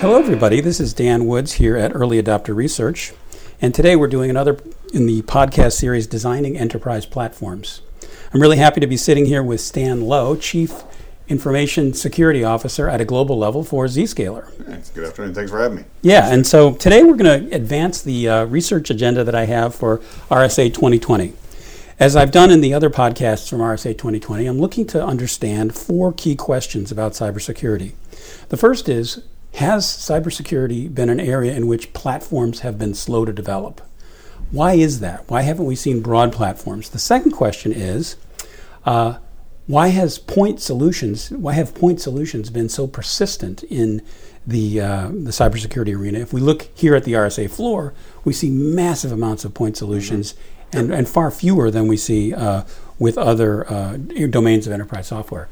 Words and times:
Hello, 0.00 0.18
everybody. 0.18 0.60
This 0.60 0.78
is 0.78 0.92
Dan 0.92 1.24
Woods 1.24 1.54
here 1.54 1.74
at 1.74 1.96
Early 1.96 2.22
Adopter 2.22 2.54
Research. 2.54 3.14
And 3.62 3.74
today 3.74 3.96
we're 3.96 4.08
doing 4.08 4.28
another 4.28 4.60
in 4.92 5.06
the 5.06 5.22
podcast 5.22 5.72
series, 5.72 6.06
Designing 6.06 6.58
Enterprise 6.58 7.06
Platforms. 7.06 7.80
I'm 8.34 8.42
really 8.42 8.58
happy 8.58 8.78
to 8.80 8.86
be 8.86 8.98
sitting 8.98 9.24
here 9.24 9.42
with 9.42 9.58
Stan 9.58 10.02
Lowe, 10.02 10.36
Chief 10.36 10.84
Information 11.28 11.94
Security 11.94 12.44
Officer 12.44 12.90
at 12.90 13.00
a 13.00 13.06
global 13.06 13.38
level 13.38 13.64
for 13.64 13.86
Zscaler. 13.86 14.52
Thanks. 14.66 14.90
Good 14.90 15.06
afternoon. 15.06 15.32
Thanks 15.32 15.50
for 15.50 15.60
having 15.60 15.78
me. 15.78 15.84
Yeah, 16.02 16.30
and 16.30 16.46
so 16.46 16.74
today 16.74 17.02
we're 17.02 17.16
going 17.16 17.48
to 17.48 17.56
advance 17.56 18.02
the 18.02 18.28
uh, 18.28 18.44
research 18.44 18.90
agenda 18.90 19.24
that 19.24 19.34
I 19.34 19.46
have 19.46 19.74
for 19.74 19.98
RSA 20.30 20.74
2020. 20.74 21.32
As 21.98 22.16
I've 22.16 22.32
done 22.32 22.50
in 22.50 22.60
the 22.60 22.74
other 22.74 22.90
podcasts 22.90 23.48
from 23.48 23.60
RSA 23.60 23.96
2020, 23.96 24.44
I'm 24.44 24.58
looking 24.58 24.86
to 24.88 25.02
understand 25.02 25.74
four 25.74 26.12
key 26.12 26.36
questions 26.36 26.92
about 26.92 27.12
cybersecurity. 27.12 27.94
The 28.50 28.58
first 28.58 28.90
is 28.90 29.22
Has 29.56 29.86
cybersecurity 29.86 30.94
been 30.94 31.08
an 31.08 31.18
area 31.18 31.54
in 31.54 31.66
which 31.66 31.94
platforms 31.94 32.60
have 32.60 32.78
been 32.78 32.92
slow 32.92 33.24
to 33.24 33.32
develop? 33.32 33.80
Why 34.50 34.74
is 34.74 35.00
that? 35.00 35.24
Why 35.30 35.42
haven't 35.42 35.64
we 35.64 35.74
seen 35.74 36.02
broad 36.02 36.30
platforms? 36.30 36.90
The 36.90 36.98
second 36.98 37.32
question 37.32 37.72
is 37.72 38.16
uh, 38.84 39.16
Why 39.66 39.88
has 39.88 40.18
point 40.18 40.60
solutions, 40.60 41.30
why 41.30 41.54
have 41.54 41.74
point 41.74 42.02
solutions 42.02 42.50
been 42.50 42.68
so 42.68 42.86
persistent 42.86 43.62
in 43.64 44.02
the, 44.46 44.78
uh, 44.78 45.08
the 45.08 45.30
cybersecurity 45.30 45.96
arena? 45.96 46.18
If 46.18 46.34
we 46.34 46.42
look 46.42 46.68
here 46.74 46.94
at 46.94 47.04
the 47.04 47.14
RSA 47.14 47.48
floor, 47.50 47.94
we 48.24 48.34
see 48.34 48.50
massive 48.50 49.10
amounts 49.10 49.46
of 49.46 49.54
point 49.54 49.78
solutions. 49.78 50.32
Mm-hmm 50.32 50.52
and, 50.72 50.92
and 50.92 51.08
far 51.08 51.30
fewer 51.30 51.70
than 51.70 51.86
we 51.86 51.96
see 51.96 52.34
uh, 52.34 52.64
with 52.98 53.16
other 53.16 53.70
uh, 53.70 53.96
domains 54.30 54.66
of 54.66 54.72
enterprise 54.72 55.06
software. 55.06 55.48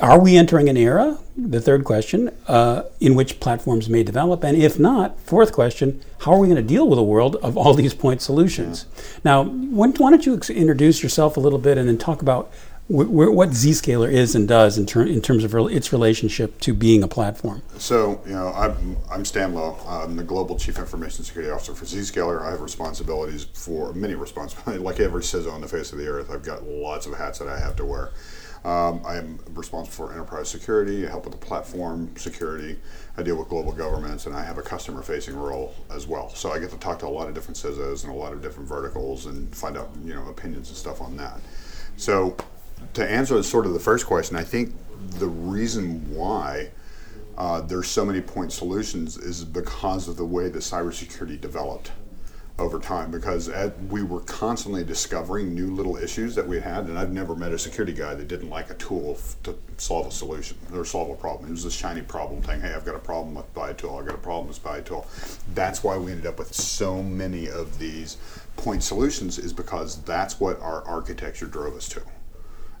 Are 0.00 0.20
we 0.20 0.36
entering 0.36 0.68
an 0.68 0.76
era, 0.76 1.18
the 1.36 1.60
third 1.60 1.84
question, 1.84 2.30
uh, 2.46 2.82
in 3.00 3.16
which 3.16 3.40
platforms 3.40 3.88
may 3.88 4.04
develop? 4.04 4.44
And 4.44 4.56
if 4.56 4.78
not, 4.78 5.20
fourth 5.20 5.52
question, 5.52 6.00
how 6.18 6.34
are 6.34 6.38
we 6.38 6.46
going 6.46 6.56
to 6.56 6.62
deal 6.62 6.88
with 6.88 7.00
a 7.00 7.02
world 7.02 7.34
of 7.36 7.56
all 7.56 7.74
these 7.74 7.94
point 7.94 8.22
solutions? 8.22 8.86
Yeah. 8.94 9.02
Now, 9.24 9.44
why 9.44 9.90
don't 9.90 10.24
you 10.24 10.34
introduce 10.34 11.02
yourself 11.02 11.36
a 11.36 11.40
little 11.40 11.58
bit 11.58 11.78
and 11.78 11.88
then 11.88 11.98
talk 11.98 12.22
about 12.22 12.48
what 12.86 13.50
Zscaler 13.50 14.10
is 14.10 14.34
and 14.34 14.48
does 14.48 14.78
in, 14.78 14.86
ter- 14.86 15.04
in 15.04 15.20
terms 15.20 15.44
of 15.44 15.52
re- 15.52 15.74
its 15.74 15.92
relationship 15.92 16.58
to 16.60 16.72
being 16.72 17.02
a 17.02 17.08
platform. 17.08 17.60
So, 17.76 18.22
you 18.24 18.32
know, 18.32 18.48
I'm, 18.54 18.96
I'm 19.10 19.24
Stan 19.26 19.52
Lowe. 19.52 19.76
I'm 19.86 20.16
the 20.16 20.22
Global 20.22 20.56
Chief 20.56 20.78
Information 20.78 21.22
Security 21.22 21.52
Officer 21.52 21.74
for 21.74 21.84
Zscaler. 21.84 22.40
I 22.40 22.52
have 22.52 22.62
responsibilities 22.62 23.44
for 23.52 23.92
many 23.92 24.14
responsibilities. 24.14 24.82
Like 24.88 25.00
every 25.00 25.22
CISO 25.22 25.52
on 25.52 25.60
the 25.60 25.68
face 25.68 25.92
of 25.92 25.98
the 25.98 26.06
earth, 26.06 26.30
I've 26.30 26.42
got 26.42 26.62
lots 26.62 27.04
of 27.04 27.14
hats 27.18 27.40
that 27.40 27.48
I 27.48 27.58
have 27.58 27.76
to 27.76 27.84
wear. 27.84 28.10
Um, 28.64 29.02
I 29.04 29.16
am 29.16 29.38
responsible 29.50 30.08
for 30.08 30.12
enterprise 30.12 30.48
security, 30.48 31.06
I 31.06 31.10
help 31.10 31.24
with 31.24 31.38
the 31.38 31.46
platform 31.46 32.10
security, 32.16 32.78
I 33.16 33.22
deal 33.22 33.36
with 33.36 33.48
global 33.48 33.72
governments, 33.72 34.26
and 34.26 34.34
I 34.34 34.42
have 34.42 34.58
a 34.58 34.62
customer 34.62 35.02
facing 35.02 35.36
role 35.36 35.74
as 35.90 36.06
well. 36.06 36.28
So 36.30 36.50
I 36.50 36.58
get 36.58 36.70
to 36.70 36.76
talk 36.78 36.98
to 37.00 37.06
a 37.06 37.08
lot 37.08 37.28
of 37.28 37.34
different 37.34 37.56
CISOs 37.56 38.04
and 38.04 38.12
a 38.12 38.16
lot 38.16 38.32
of 38.32 38.42
different 38.42 38.68
verticals 38.68 39.26
and 39.26 39.54
find 39.54 39.76
out, 39.76 39.90
you 40.04 40.14
know, 40.14 40.26
opinions 40.28 40.68
and 40.68 40.76
stuff 40.76 41.00
on 41.00 41.16
that. 41.16 41.40
So 41.96 42.36
to 42.94 43.08
answer 43.08 43.42
sort 43.42 43.66
of 43.66 43.74
the 43.74 43.80
first 43.80 44.06
question, 44.06 44.36
I 44.36 44.44
think 44.44 44.74
the 45.18 45.26
reason 45.26 46.14
why 46.14 46.70
uh, 47.36 47.60
there's 47.60 47.88
so 47.88 48.04
many 48.04 48.20
point 48.20 48.52
solutions 48.52 49.16
is 49.16 49.44
because 49.44 50.08
of 50.08 50.16
the 50.16 50.24
way 50.24 50.48
that 50.48 50.58
cybersecurity 50.58 51.40
developed 51.40 51.92
over 52.58 52.78
time. 52.78 53.10
Because 53.10 53.50
we 53.88 54.02
were 54.02 54.20
constantly 54.20 54.84
discovering 54.84 55.54
new 55.54 55.74
little 55.74 55.96
issues 55.96 56.34
that 56.34 56.46
we 56.46 56.60
had, 56.60 56.86
and 56.86 56.98
I've 56.98 57.12
never 57.12 57.34
met 57.34 57.52
a 57.52 57.58
security 57.58 57.92
guy 57.92 58.14
that 58.14 58.28
didn't 58.28 58.50
like 58.50 58.70
a 58.70 58.74
tool 58.74 59.16
f- 59.18 59.36
to 59.44 59.56
solve 59.76 60.06
a 60.06 60.10
solution 60.10 60.56
or 60.72 60.84
solve 60.84 61.10
a 61.10 61.14
problem. 61.14 61.48
It 61.48 61.52
was 61.52 61.64
this 61.64 61.74
shiny 61.74 62.02
problem 62.02 62.42
thing. 62.42 62.60
Hey, 62.60 62.74
I've 62.74 62.84
got 62.84 62.94
a 62.94 63.00
problem 63.00 63.34
with 63.34 63.52
buy 63.54 63.70
a 63.70 63.74
tool. 63.74 63.96
I've 63.96 64.06
got 64.06 64.14
a 64.14 64.18
problem 64.18 64.48
with 64.48 64.62
buy 64.62 64.78
a 64.78 64.82
tool. 64.82 65.06
That's 65.54 65.84
why 65.84 65.96
we 65.96 66.12
ended 66.12 66.26
up 66.26 66.38
with 66.38 66.54
so 66.54 67.02
many 67.02 67.48
of 67.48 67.78
these 67.78 68.16
point 68.56 68.82
solutions, 68.82 69.38
is 69.38 69.52
because 69.52 70.02
that's 70.02 70.40
what 70.40 70.60
our 70.60 70.84
architecture 70.84 71.46
drove 71.46 71.76
us 71.76 71.88
to. 71.90 72.02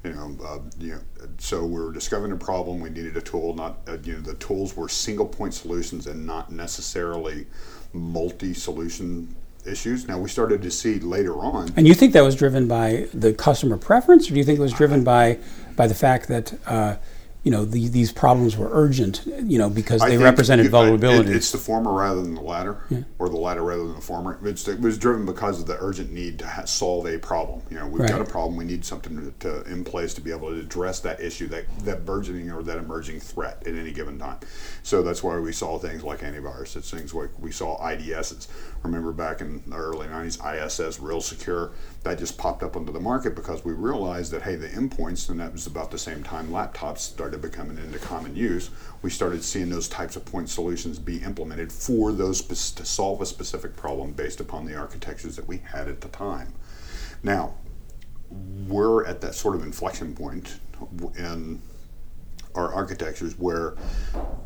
You 0.04 0.12
know, 0.12 0.36
uh, 0.44 0.58
you 0.78 0.92
know, 0.92 1.00
so 1.38 1.64
we 1.64 1.80
were 1.80 1.92
discovering 1.92 2.32
a 2.32 2.36
problem. 2.36 2.80
We 2.80 2.90
needed 2.90 3.16
a 3.16 3.20
tool. 3.20 3.54
Not 3.54 3.78
uh, 3.88 3.98
you 4.04 4.14
know, 4.14 4.20
the 4.20 4.34
tools 4.34 4.76
were 4.76 4.88
single 4.88 5.26
point 5.26 5.54
solutions 5.54 6.06
and 6.06 6.24
not 6.24 6.52
necessarily 6.52 7.46
multi 7.92 8.54
solution 8.54 9.34
issues. 9.66 10.06
Now 10.08 10.18
we 10.18 10.28
started 10.28 10.62
to 10.62 10.70
see 10.70 10.98
later 10.98 11.38
on. 11.38 11.72
And 11.76 11.86
you 11.86 11.94
think 11.94 12.12
that 12.12 12.22
was 12.22 12.34
driven 12.34 12.68
by 12.68 13.08
the 13.12 13.32
customer 13.32 13.76
preference, 13.76 14.26
or 14.26 14.34
do 14.34 14.38
you 14.38 14.44
think 14.44 14.58
it 14.58 14.62
was 14.62 14.72
driven 14.72 15.04
by 15.04 15.38
by 15.76 15.86
the 15.86 15.94
fact 15.94 16.28
that 16.28 16.58
uh, 16.66 16.96
you 17.44 17.50
know 17.50 17.64
the, 17.64 17.88
these 17.88 18.10
problems 18.10 18.56
were 18.56 18.68
urgent 18.72 19.22
you 19.44 19.58
know 19.58 19.70
because 19.70 20.00
they 20.00 20.18
represented 20.18 20.66
it, 20.66 20.70
vulnerability 20.70 21.30
it, 21.30 21.36
it's 21.36 21.52
the 21.52 21.58
former 21.58 21.92
rather 21.92 22.20
than 22.20 22.34
the 22.34 22.40
latter 22.40 22.82
yeah. 22.90 23.02
or 23.18 23.28
the 23.28 23.36
latter 23.36 23.62
rather 23.62 23.84
than 23.84 23.94
the 23.94 24.00
former. 24.00 24.38
It's, 24.44 24.66
it 24.66 24.80
was 24.80 24.98
driven 24.98 25.24
because 25.24 25.60
of 25.60 25.66
the 25.66 25.76
urgent 25.80 26.10
need 26.10 26.40
to 26.40 26.46
ha- 26.46 26.64
solve 26.64 27.06
a 27.06 27.18
problem. 27.18 27.62
You 27.70 27.78
know 27.78 27.86
we've 27.86 28.00
right. 28.00 28.10
got 28.10 28.20
a 28.20 28.24
problem 28.24 28.56
we 28.56 28.64
need 28.64 28.84
something 28.84 29.32
to, 29.40 29.62
to, 29.62 29.70
in 29.70 29.84
place 29.84 30.14
to 30.14 30.20
be 30.20 30.30
able 30.30 30.50
to 30.50 30.60
address 30.60 31.00
that 31.00 31.20
issue 31.20 31.46
that 31.48 31.64
that 31.84 32.04
burgeoning 32.04 32.50
or 32.50 32.62
that 32.64 32.78
emerging 32.78 33.20
threat 33.20 33.62
at 33.66 33.74
any 33.74 33.92
given 33.92 34.18
time. 34.18 34.38
So 34.82 35.02
that's 35.02 35.22
why 35.22 35.38
we 35.38 35.52
saw 35.52 35.78
things 35.78 36.02
like 36.02 36.20
antivirus 36.20 36.76
it's 36.76 36.90
things 36.90 37.14
like 37.14 37.30
we 37.38 37.52
saw 37.52 37.80
IDSs 37.80 38.48
remember 38.82 39.12
back 39.12 39.40
in 39.40 39.62
the 39.66 39.76
early 39.76 40.06
90s 40.06 40.38
ISS 40.66 41.00
real 41.00 41.20
secure 41.20 41.72
that 42.04 42.18
just 42.18 42.38
popped 42.38 42.62
up 42.62 42.76
onto 42.76 42.92
the 42.92 43.00
market 43.00 43.34
because 43.34 43.64
we 43.64 43.72
realized 43.72 44.32
that 44.32 44.42
hey 44.42 44.54
the 44.54 44.68
endpoints 44.68 45.28
and 45.28 45.40
that 45.40 45.52
was 45.52 45.66
about 45.66 45.90
the 45.90 45.98
same 45.98 46.22
time 46.22 46.48
laptops 46.48 46.98
started 46.98 47.37
becoming 47.38 47.78
into 47.78 47.98
common 47.98 48.34
use 48.36 48.70
we 49.02 49.10
started 49.10 49.42
seeing 49.44 49.70
those 49.70 49.88
types 49.88 50.16
of 50.16 50.24
point 50.24 50.48
solutions 50.48 50.98
be 50.98 51.18
implemented 51.18 51.72
for 51.72 52.12
those 52.12 52.42
to 52.72 52.84
solve 52.84 53.20
a 53.20 53.26
specific 53.26 53.76
problem 53.76 54.12
based 54.12 54.40
upon 54.40 54.64
the 54.66 54.74
architectures 54.74 55.36
that 55.36 55.46
we 55.46 55.58
had 55.58 55.88
at 55.88 56.00
the 56.00 56.08
time. 56.08 56.52
Now 57.22 57.54
we're 58.30 59.06
at 59.06 59.20
that 59.20 59.34
sort 59.34 59.54
of 59.54 59.62
inflection 59.62 60.14
point 60.14 60.58
in 61.16 61.62
our 62.54 62.72
architectures 62.72 63.38
where 63.38 63.70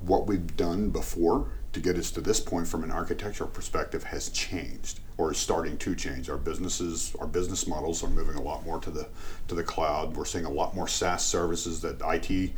what 0.03 0.27
we've 0.27 0.57
done 0.57 0.91
before 0.91 1.49
to 1.72 1.81
get 1.81 1.97
us 1.97 2.10
to 2.12 2.21
this 2.21 2.38
point 2.38 2.69
from 2.69 2.84
an 2.84 2.91
architectural 2.91 3.49
perspective 3.49 4.05
has 4.05 4.28
changed 4.28 5.00
or 5.16 5.33
is 5.33 5.38
starting 5.38 5.77
to 5.78 5.94
change. 5.94 6.28
Our 6.28 6.37
businesses, 6.37 7.15
our 7.19 7.27
business 7.27 7.66
models 7.66 8.03
are 8.05 8.09
moving 8.09 8.37
a 8.37 8.43
lot 8.43 8.65
more 8.65 8.78
to 8.81 8.91
the 8.91 9.09
to 9.49 9.55
the 9.55 9.62
cloud. 9.62 10.16
We're 10.16 10.25
seeing 10.25 10.44
a 10.44 10.50
lot 10.50 10.75
more 10.75 10.88
SaaS 10.88 11.25
services 11.25 11.81
that 11.82 12.00
IT 12.05 12.53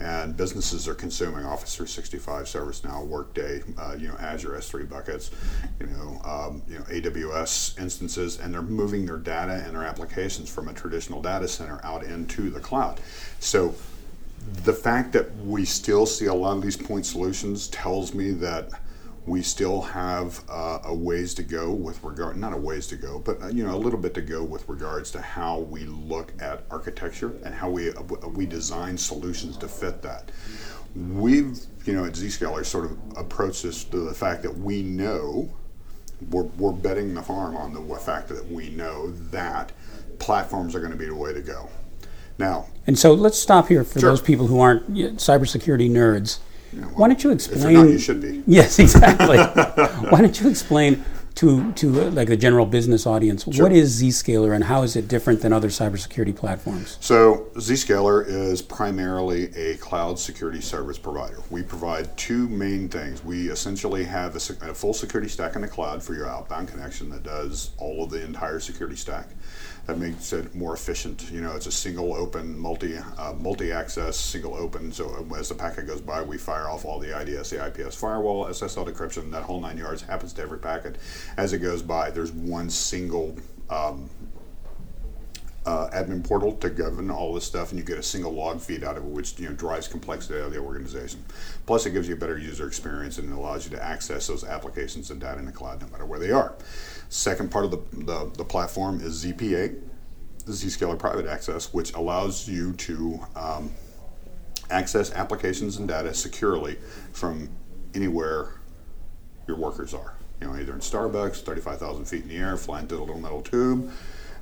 and 0.00 0.36
businesses 0.36 0.86
are 0.86 0.94
consuming. 0.94 1.44
Office 1.44 1.74
365, 1.74 2.46
ServiceNow, 2.46 3.06
Workday, 3.06 3.62
uh, 3.78 3.96
you 3.98 4.08
know, 4.08 4.16
Azure 4.18 4.50
S3 4.50 4.88
buckets, 4.88 5.30
you 5.80 5.86
know, 5.86 6.20
um, 6.24 6.62
you 6.68 6.78
know, 6.78 6.84
AWS 6.84 7.80
instances, 7.80 8.38
and 8.38 8.52
they're 8.54 8.62
moving 8.62 9.06
their 9.06 9.16
data 9.16 9.62
and 9.66 9.74
their 9.74 9.84
applications 9.84 10.48
from 10.48 10.68
a 10.68 10.72
traditional 10.72 11.20
data 11.20 11.48
center 11.48 11.80
out 11.82 12.04
into 12.04 12.50
the 12.50 12.60
cloud. 12.60 13.00
So 13.40 13.74
the 14.64 14.72
fact 14.72 15.12
that 15.12 15.34
we 15.36 15.64
still 15.64 16.06
see 16.06 16.26
a 16.26 16.34
lot 16.34 16.56
of 16.56 16.62
these 16.62 16.76
point 16.76 17.06
solutions 17.06 17.68
tells 17.68 18.14
me 18.14 18.32
that 18.32 18.70
we 19.28 19.42
still 19.42 19.82
have 19.82 20.42
uh, 20.48 20.78
a 20.84 20.94
ways 20.94 21.34
to 21.34 21.42
go 21.42 21.70
with 21.70 22.02
regard 22.02 22.36
not 22.36 22.52
a 22.52 22.56
ways 22.56 22.86
to 22.86 22.96
go 22.96 23.18
but 23.18 23.40
uh, 23.42 23.48
you 23.48 23.64
know 23.64 23.74
a 23.74 23.76
little 23.76 23.98
bit 23.98 24.14
to 24.14 24.22
go 24.22 24.42
with 24.42 24.66
regards 24.68 25.10
to 25.10 25.20
how 25.20 25.58
we 25.58 25.84
look 25.84 26.32
at 26.40 26.64
architecture 26.70 27.34
and 27.44 27.54
how 27.54 27.68
we 27.68 27.90
uh, 27.90 28.02
we 28.34 28.46
design 28.46 28.96
solutions 28.96 29.56
to 29.56 29.68
fit 29.68 30.02
that. 30.02 30.30
We've 30.96 31.58
you 31.84 31.92
know 31.92 32.04
at 32.04 32.12
zscaler 32.12 32.64
sort 32.64 32.86
of 32.86 32.98
approached 33.16 33.62
this 33.62 33.84
to 33.84 33.98
the 34.00 34.14
fact 34.14 34.42
that 34.42 34.56
we 34.56 34.82
know 34.82 35.50
we're, 36.30 36.42
we're 36.42 36.72
betting 36.72 37.14
the 37.14 37.22
farm 37.22 37.56
on 37.56 37.72
the 37.72 37.96
fact 37.96 38.28
that 38.28 38.50
we 38.50 38.70
know 38.70 39.10
that 39.30 39.72
platforms 40.18 40.74
are 40.74 40.80
going 40.80 40.90
to 40.90 40.98
be 40.98 41.06
the 41.06 41.14
way 41.14 41.32
to 41.32 41.40
go 41.40 41.68
now, 42.38 42.66
and 42.86 42.98
so 42.98 43.12
let's 43.12 43.38
stop 43.38 43.68
here 43.68 43.84
for 43.84 44.00
sure. 44.00 44.10
those 44.10 44.20
people 44.22 44.46
who 44.46 44.60
aren't 44.60 44.94
cybersecurity 44.94 45.90
nerds. 45.90 46.38
Yeah, 46.72 46.80
well, 46.80 46.90
Why 46.96 47.08
don't 47.08 47.24
you 47.24 47.30
explain? 47.30 47.74
Not, 47.74 47.88
you 47.88 47.98
should 47.98 48.20
be. 48.20 48.42
Yes, 48.46 48.78
exactly. 48.78 49.38
Why 50.10 50.20
don't 50.20 50.40
you 50.40 50.48
explain 50.50 51.04
to 51.38 51.70
to 51.74 52.00
uh, 52.00 52.10
like 52.10 52.26
the 52.26 52.36
general 52.36 52.66
business 52.66 53.06
audience 53.06 53.44
sure. 53.44 53.62
what 53.62 53.72
is 53.72 54.02
Zscaler 54.02 54.56
and 54.56 54.64
how 54.64 54.82
is 54.82 54.96
it 54.96 55.06
different 55.06 55.40
than 55.40 55.52
other 55.52 55.68
cybersecurity 55.68 56.34
platforms? 56.34 56.98
So 57.00 57.46
Zscaler 57.54 58.26
is 58.26 58.60
primarily 58.60 59.54
a 59.54 59.76
cloud 59.76 60.18
security 60.18 60.60
service 60.60 60.98
provider. 60.98 61.40
We 61.48 61.62
provide 61.62 62.16
two 62.16 62.48
main 62.48 62.88
things. 62.88 63.24
We 63.24 63.50
essentially 63.50 64.02
have 64.02 64.34
a, 64.34 64.70
a 64.70 64.74
full 64.74 64.92
security 64.92 65.28
stack 65.28 65.54
in 65.54 65.62
the 65.62 65.68
cloud 65.68 66.02
for 66.02 66.14
your 66.14 66.28
outbound 66.28 66.68
connection 66.68 67.08
that 67.10 67.22
does 67.22 67.70
all 67.78 68.02
of 68.02 68.10
the 68.10 68.24
entire 68.24 68.58
security 68.58 68.96
stack 68.96 69.28
that 69.88 69.98
makes 69.98 70.34
it 70.34 70.54
more 70.54 70.74
efficient. 70.74 71.30
You 71.32 71.40
know, 71.40 71.56
it's 71.56 71.66
a 71.66 71.72
single 71.72 72.12
open, 72.12 72.58
multi 72.58 72.98
uh, 72.98 73.32
multi 73.40 73.72
access, 73.72 74.18
single 74.18 74.54
open. 74.54 74.92
So 74.92 75.26
as 75.36 75.48
the 75.48 75.54
packet 75.54 75.86
goes 75.86 76.02
by, 76.02 76.20
we 76.20 76.36
fire 76.36 76.68
off 76.68 76.84
all 76.84 76.98
the 76.98 77.18
IDS, 77.18 77.50
the 77.50 77.66
IPS 77.66 77.96
firewall, 77.96 78.44
SSL 78.44 78.86
decryption, 78.86 79.30
that 79.30 79.44
whole 79.44 79.60
nine 79.62 79.78
yards 79.78 80.02
happens 80.02 80.34
to 80.34 80.42
every 80.42 80.58
packet. 80.58 80.96
As 81.36 81.52
it 81.52 81.58
goes 81.58 81.82
by, 81.82 82.10
there's 82.10 82.32
one 82.32 82.70
single 82.70 83.36
um, 83.70 84.08
uh, 85.68 85.90
admin 85.90 86.26
portal 86.26 86.52
to 86.52 86.70
govern 86.70 87.10
all 87.10 87.34
this 87.34 87.44
stuff, 87.44 87.70
and 87.70 87.78
you 87.78 87.84
get 87.84 87.98
a 87.98 88.02
single 88.02 88.32
log 88.32 88.58
feed 88.60 88.82
out 88.82 88.96
of 88.96 89.04
it, 89.04 89.10
which 89.10 89.38
you 89.38 89.48
know 89.48 89.54
drives 89.54 89.86
complexity 89.86 90.40
out 90.40 90.46
of 90.46 90.52
the 90.52 90.58
organization. 90.58 91.22
Plus, 91.66 91.84
it 91.84 91.90
gives 91.90 92.08
you 92.08 92.14
a 92.14 92.18
better 92.18 92.38
user 92.38 92.66
experience 92.66 93.18
and 93.18 93.30
allows 93.32 93.64
you 93.64 93.76
to 93.76 93.84
access 93.84 94.26
those 94.26 94.44
applications 94.44 95.10
and 95.10 95.20
data 95.20 95.38
in 95.38 95.44
the 95.44 95.52
cloud 95.52 95.80
no 95.82 95.88
matter 95.88 96.06
where 96.06 96.18
they 96.18 96.30
are. 96.30 96.54
Second 97.10 97.50
part 97.50 97.66
of 97.66 97.70
the, 97.70 98.04
the, 98.04 98.30
the 98.38 98.44
platform 98.44 99.00
is 99.00 99.24
ZPA, 99.24 99.78
Zscaler 100.46 100.98
Private 100.98 101.26
Access, 101.26 101.74
which 101.74 101.92
allows 101.92 102.48
you 102.48 102.72
to 102.74 103.20
um, 103.36 103.70
access 104.70 105.12
applications 105.12 105.76
and 105.76 105.88
data 105.88 106.14
securely 106.14 106.78
from 107.12 107.48
anywhere 107.94 108.54
your 109.46 109.56
workers 109.56 109.92
are. 109.92 110.17
You 110.40 110.46
know, 110.46 110.54
either 110.54 110.72
in 110.72 110.80
Starbucks, 110.80 111.42
35,000 111.42 112.04
feet 112.04 112.22
in 112.22 112.28
the 112.28 112.36
air, 112.36 112.56
flying 112.56 112.86
through 112.86 112.98
a 112.98 113.04
little 113.04 113.20
metal 113.20 113.42
tube, 113.42 113.90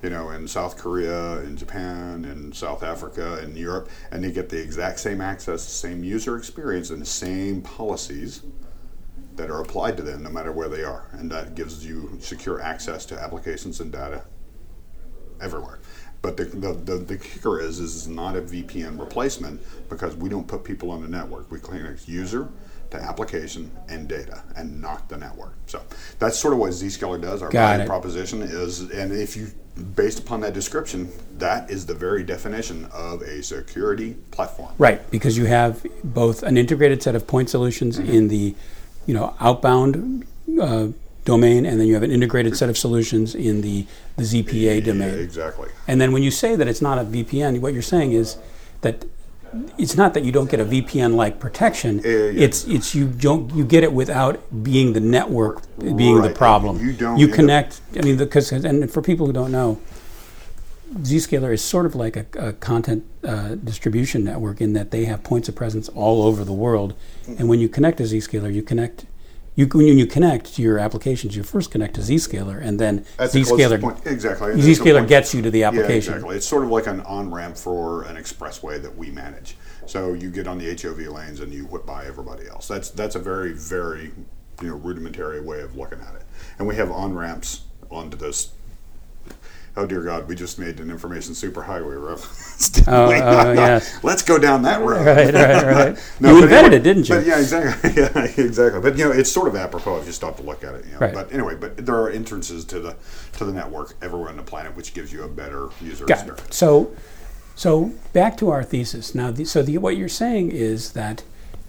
you 0.02 0.10
know, 0.10 0.30
in 0.30 0.46
South 0.46 0.76
Korea, 0.76 1.40
in 1.40 1.56
Japan, 1.56 2.24
in 2.24 2.52
South 2.52 2.82
Africa, 2.82 3.42
in 3.42 3.56
Europe, 3.56 3.88
and 4.10 4.22
they 4.22 4.30
get 4.30 4.48
the 4.48 4.60
exact 4.60 5.00
same 5.00 5.20
access, 5.20 5.64
the 5.64 5.70
same 5.70 6.04
user 6.04 6.36
experience, 6.36 6.90
and 6.90 7.00
the 7.00 7.06
same 7.06 7.62
policies 7.62 8.42
that 9.36 9.50
are 9.50 9.60
applied 9.60 9.96
to 9.96 10.02
them 10.02 10.22
no 10.22 10.30
matter 10.30 10.52
where 10.52 10.68
they 10.68 10.82
are. 10.82 11.08
And 11.12 11.30
that 11.30 11.54
gives 11.54 11.84
you 11.84 12.18
secure 12.20 12.60
access 12.60 13.06
to 13.06 13.20
applications 13.20 13.80
and 13.80 13.92
data 13.92 14.24
everywhere. 15.40 15.78
But 16.22 16.36
the, 16.36 16.44
the, 16.44 16.72
the, 16.72 16.96
the, 16.96 17.18
kicker 17.18 17.60
is, 17.60 17.78
is 17.78 17.94
it's 17.96 18.06
not 18.06 18.36
a 18.36 18.40
VPN 18.40 18.98
replacement 18.98 19.60
because 19.88 20.16
we 20.16 20.28
don't 20.28 20.48
put 20.48 20.64
people 20.64 20.90
on 20.90 21.02
the 21.02 21.08
network. 21.08 21.50
We 21.50 21.60
connect 21.60 22.08
user 22.08 22.48
to 22.96 23.02
application 23.02 23.70
and 23.88 24.08
data 24.08 24.42
and 24.56 24.80
not 24.80 25.08
the 25.08 25.16
network. 25.16 25.54
So 25.66 25.82
that's 26.18 26.38
sort 26.38 26.54
of 26.54 26.60
what 26.60 26.70
Zscaler 26.70 27.20
does. 27.20 27.42
Our 27.42 27.50
Got 27.50 27.68
value 27.70 27.84
it. 27.84 27.86
proposition 27.86 28.42
is, 28.42 28.80
and 28.90 29.12
if 29.12 29.36
you, 29.36 29.48
based 29.94 30.18
upon 30.18 30.40
that 30.40 30.54
description, 30.54 31.10
that 31.38 31.70
is 31.70 31.86
the 31.86 31.94
very 31.94 32.22
definition 32.24 32.86
of 32.92 33.22
a 33.22 33.42
security 33.42 34.14
platform. 34.30 34.72
Right, 34.78 35.08
because 35.10 35.36
you 35.36 35.46
have 35.46 35.84
both 36.02 36.42
an 36.42 36.56
integrated 36.56 37.02
set 37.02 37.14
of 37.14 37.26
point 37.26 37.50
solutions 37.50 37.98
Mm-hmm. 37.98 38.12
in 38.12 38.28
the, 38.28 38.54
you 39.06 39.14
know, 39.14 39.34
outbound 39.40 40.24
uh, 40.60 40.88
domain, 41.24 41.66
and 41.66 41.80
then 41.80 41.86
you 41.88 41.94
have 41.94 42.02
an 42.02 42.10
integrated 42.10 42.56
set 42.56 42.68
of 42.68 42.78
solutions 42.78 43.34
in 43.34 43.60
the, 43.60 43.86
the 44.16 44.22
ZPA 44.22 44.84
domain. 44.84 45.14
Exactly. 45.18 45.68
And 45.86 46.00
then 46.00 46.12
when 46.12 46.22
you 46.22 46.30
say 46.30 46.56
that 46.56 46.68
it's 46.68 46.82
not 46.82 46.98
a 46.98 47.04
VPN, 47.04 47.60
what 47.60 47.72
you're 47.72 47.82
saying 47.82 48.12
is 48.12 48.38
that 48.80 49.04
it's 49.78 49.96
not 49.96 50.14
that 50.14 50.24
you 50.24 50.32
don't 50.32 50.50
get 50.50 50.60
a 50.60 50.64
VPN-like 50.64 51.38
protection. 51.40 52.00
Yeah, 52.04 52.10
yeah. 52.10 52.44
It's 52.44 52.64
it's 52.66 52.94
you 52.94 53.06
don't 53.08 53.54
you 53.54 53.64
get 53.64 53.82
it 53.84 53.92
without 53.92 54.40
being 54.62 54.92
the 54.92 55.00
network 55.00 55.62
being 55.78 56.22
the 56.22 56.30
problem. 56.30 56.78
You 56.80 56.92
don't 56.92 57.16
You 57.18 57.26
end 57.26 57.32
up- 57.32 57.36
connect. 57.36 57.80
I 57.98 58.02
mean, 58.02 58.16
because 58.16 58.52
and 58.52 58.90
for 58.90 59.02
people 59.02 59.26
who 59.26 59.32
don't 59.32 59.52
know, 59.52 59.80
Zscaler 60.98 61.52
is 61.52 61.62
sort 61.64 61.84
of 61.86 61.94
like 61.94 62.16
a, 62.16 62.26
a 62.38 62.52
content 62.52 63.04
uh, 63.24 63.56
distribution 63.56 64.22
network 64.24 64.60
in 64.60 64.72
that 64.74 64.90
they 64.92 65.04
have 65.06 65.22
points 65.24 65.48
of 65.48 65.54
presence 65.54 65.88
all 65.90 66.22
over 66.22 66.44
the 66.44 66.52
world. 66.52 66.94
And 67.38 67.48
when 67.48 67.58
you 67.60 67.68
connect 67.68 67.98
to 67.98 68.04
Zscaler, 68.04 68.52
you 68.52 68.62
connect. 68.62 69.06
You, 69.56 69.66
when 69.68 69.96
you 69.96 70.06
connect 70.06 70.54
to 70.56 70.62
your 70.62 70.78
applications, 70.78 71.34
you 71.34 71.42
first 71.42 71.70
connect 71.70 71.94
to 71.94 72.02
Zscaler, 72.02 72.60
and 72.60 72.78
then 72.78 73.06
That's 73.16 73.34
Zscaler 73.34 73.80
point. 73.80 74.06
Exactly. 74.06 74.52
And 74.52 74.60
Zscaler 74.60 75.08
gets 75.08 75.32
you 75.34 75.40
to 75.40 75.50
the 75.50 75.60
Yeah, 75.60 75.68
application. 75.68 76.12
exactly. 76.12 76.36
It's 76.36 76.46
sort 76.46 76.62
of 76.62 76.70
like 76.70 76.86
an 76.86 77.00
on 77.00 77.32
ramp 77.32 77.56
for 77.56 78.02
an 78.02 78.16
expressway 78.16 78.80
that 78.82 78.94
we 78.96 79.10
manage. 79.10 79.56
So 79.86 80.12
you 80.12 80.30
get 80.30 80.46
on 80.46 80.58
the 80.58 80.66
HOV 80.70 80.98
lanes 81.10 81.40
and 81.40 81.54
you 81.54 81.64
whip 81.64 81.86
by 81.86 82.04
everybody 82.04 82.46
else. 82.48 82.68
That's 82.68 82.90
that's 82.90 83.14
a 83.14 83.18
very 83.18 83.52
very 83.52 84.12
you 84.60 84.68
know 84.68 84.74
rudimentary 84.76 85.40
way 85.40 85.60
of 85.60 85.74
looking 85.74 86.00
at 86.00 86.14
it. 86.16 86.24
And 86.58 86.68
we 86.68 86.76
have 86.76 86.90
on 86.90 87.14
ramps 87.14 87.62
onto 87.90 88.16
this. 88.16 88.50
Oh 89.78 89.84
dear 89.86 90.00
God, 90.00 90.26
we 90.26 90.34
just 90.34 90.58
made 90.58 90.80
an 90.80 90.90
information 90.90 91.34
superhighway 91.34 92.02
reference. 92.02 92.72
Oh, 92.88 93.08
we? 93.08 93.16
oh, 93.16 93.52
yes. 93.52 93.98
Let's 94.04 94.22
go 94.22 94.38
down 94.38 94.62
that 94.62 94.80
road. 94.80 95.04
Right, 95.04 95.34
right, 95.34 95.64
right. 95.64 95.98
No, 96.20 96.36
you 96.36 96.44
invented 96.44 96.72
anyway- 96.72 96.76
it, 96.76 96.82
didn't 96.84 97.08
you? 97.08 97.16
But 97.16 97.26
yeah, 97.26 97.40
exactly. 97.40 97.90
Yeah, 97.96 98.44
exactly. 98.46 98.80
But 98.80 98.96
you 98.96 99.04
know, 99.06 99.10
it's 99.10 99.30
sort 99.30 99.48
of 99.48 99.56
apropos 99.56 99.98
if 99.98 100.06
you 100.06 100.12
stop 100.12 100.36
to 100.36 100.42
look 100.44 100.62
at 100.62 100.76
it. 100.76 100.84
You 100.86 100.92
know? 100.92 100.98
Right. 101.00 101.12
But 101.12 101.32
anyway, 101.32 101.56
but 101.56 101.84
there 101.84 101.96
are 101.96 102.10
entrances 102.10 102.64
to 102.66 102.78
the 102.78 102.96
to 103.32 103.44
the 103.44 103.52
network 103.52 103.94
everywhere 104.02 104.28
on 104.30 104.36
the 104.36 104.44
planet, 104.44 104.76
which 104.76 104.94
gives 104.94 105.12
you 105.12 105.24
a 105.24 105.28
better 105.28 105.68
user 105.80 106.04
Got 106.06 106.18
it. 106.18 106.30
experience. 106.30 106.56
So, 106.56 106.94
so 107.56 107.92
back 108.12 108.36
to 108.38 108.50
our 108.50 108.62
thesis. 108.62 109.14
Now, 109.16 109.32
the, 109.32 109.44
so 109.44 109.62
the, 109.62 109.78
what 109.78 109.96
you're 109.96 110.08
saying 110.08 110.52
is 110.52 110.92
that 110.92 111.24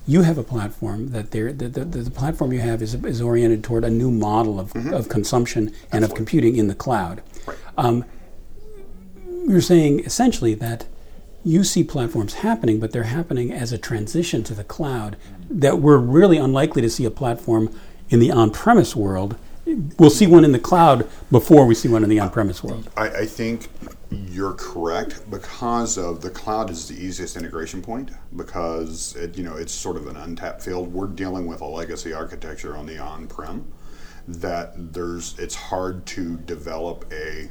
you 0.08 0.22
have 0.22 0.38
a 0.38 0.44
platform 0.44 1.12
that 1.12 1.32
there, 1.32 1.52
the, 1.52 1.68
the, 1.68 1.84
the 1.84 2.10
platform 2.10 2.54
you 2.54 2.60
have 2.60 2.82
is, 2.82 2.96
is 2.96 3.22
oriented 3.22 3.64
toward 3.64 3.84
a 3.84 3.90
new 3.90 4.10
model 4.10 4.60
of, 4.60 4.74
of 4.94 5.10
consumption 5.10 5.74
and 5.92 6.04
of 6.04 6.10
Mm-hmm. 6.12 6.18
Computing 6.18 6.56
in 6.56 6.68
the 6.68 6.76
cloud. 6.76 7.22
Right. 7.46 7.58
Um, 7.78 8.06
you're 9.48 9.62
saying 9.62 10.00
essentially 10.00 10.56
that 10.56 10.88
you 11.44 11.64
see 11.64 11.84
platforms 11.84 12.36
happening, 12.36 12.80
but 12.80 12.92
they're 12.92 13.04
happening 13.04 13.52
as 13.52 13.72
a 13.72 13.78
transition 13.78 14.44
to 14.44 14.54
the 14.54 14.64
cloud. 14.64 15.16
That 15.50 15.80
we're 15.80 15.98
really 15.98 16.38
unlikely 16.38 16.82
to 16.82 16.90
see 16.90 17.06
a 17.06 17.12
platform 17.12 17.78
in 18.10 18.20
the 18.20 18.32
on-premise 18.32 18.96
world. 18.96 19.38
We'll 20.00 20.10
see 20.10 20.28
one 20.28 20.44
in 20.44 20.54
the 20.54 20.60
cloud 20.60 21.08
before 21.30 21.66
we 21.66 21.76
see 21.76 21.90
one 21.90 22.04
in 22.04 22.10
the 22.10 22.20
on-premise 22.20 22.64
world. 22.64 22.90
I, 22.98 23.10
I 23.10 23.26
think 23.26 23.68
you're 24.12 24.54
correct 24.54 25.30
because 25.30 25.98
of 25.98 26.22
the 26.22 26.30
cloud 26.30 26.70
is 26.70 26.88
the 26.88 26.96
easiest 26.96 27.36
integration 27.36 27.82
point 27.82 28.12
because 28.36 29.16
it, 29.16 29.38
you 29.38 29.44
know 29.44 29.56
it's 29.56 29.74
sort 29.74 29.98
of 29.98 30.08
an 30.08 30.16
untapped 30.16 30.62
field. 30.62 30.94
We're 30.94 31.08
dealing 31.08 31.48
with 31.48 31.62
a 31.62 31.66
legacy 31.66 32.14
architecture 32.14 32.76
on 32.76 32.86
the 32.86 32.98
on-prem 32.98 33.72
that 34.28 34.94
there's 34.94 35.38
it's 35.40 35.56
hard 35.56 36.06
to 36.06 36.38
develop 36.38 37.06
a 37.12 37.50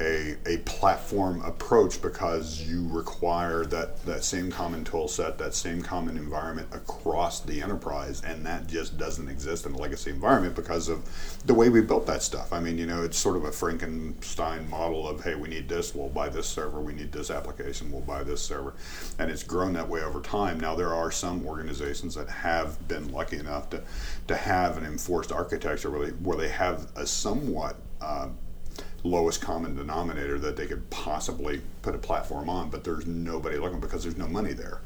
a, 0.00 0.36
a 0.46 0.58
platform 0.58 1.42
approach 1.42 2.00
because 2.00 2.62
you 2.62 2.86
require 2.88 3.64
that, 3.66 4.04
that 4.04 4.24
same 4.24 4.50
common 4.50 4.84
tool 4.84 5.08
set, 5.08 5.38
that 5.38 5.54
same 5.54 5.82
common 5.82 6.16
environment 6.16 6.68
across 6.72 7.40
the 7.40 7.60
enterprise, 7.60 8.22
and 8.24 8.44
that 8.46 8.66
just 8.66 8.98
doesn't 8.98 9.28
exist 9.28 9.66
in 9.66 9.72
a 9.72 9.76
legacy 9.76 10.10
environment 10.10 10.54
because 10.54 10.88
of 10.88 11.02
the 11.46 11.54
way 11.54 11.68
we 11.68 11.80
built 11.80 12.06
that 12.06 12.22
stuff. 12.22 12.52
I 12.52 12.60
mean, 12.60 12.78
you 12.78 12.86
know, 12.86 13.02
it's 13.02 13.18
sort 13.18 13.36
of 13.36 13.44
a 13.44 13.52
Frankenstein 13.52 14.68
model 14.68 15.08
of, 15.08 15.22
hey, 15.22 15.34
we 15.34 15.48
need 15.48 15.68
this, 15.68 15.94
we'll 15.94 16.08
buy 16.08 16.28
this 16.28 16.46
server, 16.46 16.80
we 16.80 16.92
need 16.92 17.12
this 17.12 17.30
application, 17.30 17.90
we'll 17.90 18.00
buy 18.00 18.22
this 18.22 18.42
server. 18.42 18.74
And 19.18 19.30
it's 19.30 19.42
grown 19.42 19.72
that 19.74 19.88
way 19.88 20.02
over 20.02 20.20
time. 20.20 20.58
Now, 20.58 20.74
there 20.74 20.94
are 20.94 21.10
some 21.10 21.46
organizations 21.46 22.14
that 22.14 22.28
have 22.28 22.88
been 22.88 23.12
lucky 23.12 23.38
enough 23.38 23.70
to, 23.70 23.82
to 24.28 24.36
have 24.36 24.76
an 24.76 24.84
enforced 24.84 25.32
architecture 25.32 25.90
where 25.90 26.06
they, 26.06 26.12
where 26.12 26.36
they 26.36 26.48
have 26.48 26.88
a 26.96 27.06
somewhat 27.06 27.76
uh, 28.00 28.28
lowest 29.04 29.40
common 29.40 29.74
denominator 29.74 30.38
that 30.38 30.56
they 30.56 30.66
could 30.66 30.88
possibly 30.90 31.60
put 31.82 31.94
a 31.94 31.98
platform 31.98 32.48
on, 32.48 32.70
but 32.70 32.84
there's 32.84 33.06
nobody 33.06 33.56
looking 33.56 33.80
because 33.80 34.02
there's 34.02 34.16
no 34.16 34.28
money 34.28 34.52
there. 34.52 34.80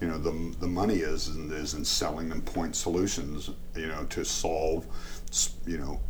You 0.00 0.08
know, 0.08 0.18
the, 0.18 0.54
the 0.60 0.66
money 0.66 0.96
is 0.96 1.28
in, 1.28 1.52
is 1.52 1.74
in 1.74 1.84
selling 1.84 2.30
them 2.30 2.42
point 2.42 2.74
solutions, 2.74 3.50
you 3.76 3.86
know, 3.86 4.04
to 4.04 4.24
solve, 4.24 4.86
you 5.66 5.78
know, 5.78 6.00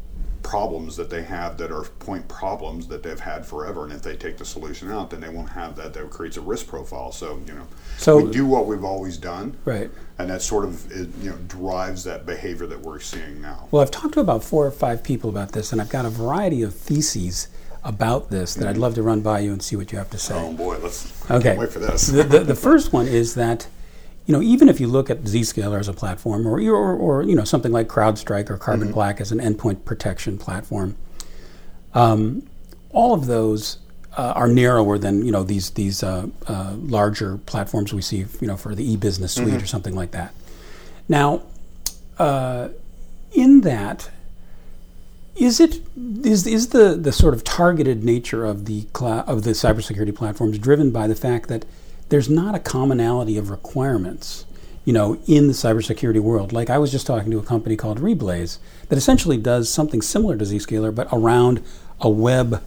problems 0.42 0.96
that 0.96 1.10
they 1.10 1.22
have 1.22 1.58
that 1.58 1.70
are 1.70 1.82
point 1.82 2.26
problems 2.26 2.86
that 2.88 3.02
they've 3.02 3.20
had 3.20 3.44
forever. 3.44 3.84
And 3.84 3.92
if 3.92 4.02
they 4.02 4.16
take 4.16 4.38
the 4.38 4.44
solution 4.44 4.90
out, 4.90 5.10
then 5.10 5.20
they 5.20 5.28
won't 5.28 5.50
have 5.50 5.76
that. 5.76 5.92
That 5.92 6.08
creates 6.10 6.36
a 6.36 6.40
risk 6.40 6.66
profile. 6.66 7.12
So, 7.12 7.40
you 7.46 7.52
know, 7.52 7.66
So- 7.98 8.24
we 8.24 8.30
do 8.30 8.46
what 8.46 8.66
we've 8.66 8.84
always 8.84 9.18
done. 9.18 9.56
Right. 9.64 9.90
And 10.18 10.30
that 10.30 10.42
sort 10.42 10.64
of, 10.64 10.90
it, 10.90 11.08
you 11.20 11.30
know, 11.30 11.36
drives 11.48 12.04
that 12.04 12.26
behavior 12.26 12.66
that 12.66 12.80
we're 12.80 13.00
seeing 13.00 13.40
now. 13.40 13.68
Well, 13.70 13.82
I've 13.82 13.90
talked 13.90 14.14
to 14.14 14.20
about 14.20 14.42
four 14.42 14.66
or 14.66 14.70
five 14.70 15.02
people 15.02 15.30
about 15.30 15.52
this, 15.52 15.72
and 15.72 15.80
I've 15.80 15.90
got 15.90 16.06
a 16.06 16.10
variety 16.10 16.62
of 16.62 16.74
theses 16.74 17.48
about 17.84 18.30
this 18.30 18.54
that 18.54 18.68
I'd 18.68 18.76
love 18.76 18.94
to 18.96 19.02
run 19.02 19.20
by 19.22 19.40
you 19.40 19.52
and 19.52 19.62
see 19.62 19.76
what 19.76 19.90
you 19.92 19.98
have 19.98 20.10
to 20.10 20.18
say. 20.18 20.34
Oh 20.34 20.52
boy, 20.52 20.78
let's 20.78 21.12
Okay. 21.30 21.56
wait 21.56 21.70
for 21.72 21.78
this. 21.78 22.06
the, 22.08 22.22
the, 22.22 22.40
the 22.40 22.54
first 22.54 22.92
one 22.92 23.06
is 23.06 23.34
that, 23.36 23.66
you 24.26 24.32
know, 24.34 24.42
even 24.42 24.68
if 24.68 24.80
you 24.80 24.86
look 24.86 25.08
at 25.10 25.22
Zscaler 25.24 25.80
as 25.80 25.88
a 25.88 25.92
platform, 25.92 26.46
or 26.46 26.60
or, 26.60 26.94
or 26.94 27.22
you 27.22 27.34
know 27.34 27.44
something 27.44 27.72
like 27.72 27.88
CrowdStrike 27.88 28.50
or 28.50 28.58
Carbon 28.58 28.88
Mm-hmm. 28.88 28.94
Black 28.94 29.20
as 29.20 29.32
an 29.32 29.38
endpoint 29.40 29.84
protection 29.84 30.36
platform, 30.38 30.94
um, 31.94 32.46
all 32.90 33.14
of 33.14 33.26
those 33.26 33.78
uh, 34.16 34.32
are 34.36 34.48
narrower 34.48 34.98
than 34.98 35.24
you 35.24 35.32
know 35.32 35.42
these 35.42 35.70
these 35.70 36.02
uh, 36.02 36.26
uh, 36.46 36.74
larger 36.76 37.38
platforms 37.38 37.92
we 37.94 38.02
see, 38.02 38.26
you 38.40 38.46
know, 38.46 38.56
for 38.56 38.74
the 38.74 38.84
e-business 38.92 39.32
suite 39.34 39.48
Mm-hmm. 39.48 39.62
or 39.62 39.66
something 39.66 39.94
like 39.94 40.10
that. 40.12 40.32
Now, 41.08 41.42
uh, 42.18 42.68
in 43.32 43.62
that, 43.62 44.10
is 45.36 45.60
it 45.60 45.80
is 46.22 46.46
is 46.46 46.68
the 46.68 46.94
the 46.94 47.12
sort 47.12 47.34
of 47.34 47.44
targeted 47.44 48.04
nature 48.04 48.44
of 48.44 48.66
the 48.66 48.82
cloud 48.92 49.28
of 49.28 49.42
the 49.44 49.50
cybersecurity 49.50 50.14
platforms 50.14 50.58
driven 50.58 50.90
by 50.90 51.06
the 51.06 51.14
fact 51.14 51.48
that 51.48 51.64
there's 52.08 52.28
not 52.28 52.54
a 52.54 52.58
commonality 52.58 53.38
of 53.38 53.50
requirements, 53.50 54.44
you 54.84 54.92
know, 54.92 55.20
in 55.26 55.46
the 55.46 55.52
cybersecurity 55.52 56.20
world. 56.20 56.52
Like 56.52 56.68
I 56.68 56.78
was 56.78 56.90
just 56.90 57.06
talking 57.06 57.30
to 57.30 57.38
a 57.38 57.42
company 57.42 57.76
called 57.76 58.00
Reblaze 58.00 58.58
that 58.88 58.98
essentially 58.98 59.36
does 59.36 59.70
something 59.70 60.02
similar 60.02 60.36
to 60.36 60.44
Zscaler, 60.44 60.94
but 60.94 61.08
around 61.12 61.62
a 62.00 62.10
web 62.10 62.62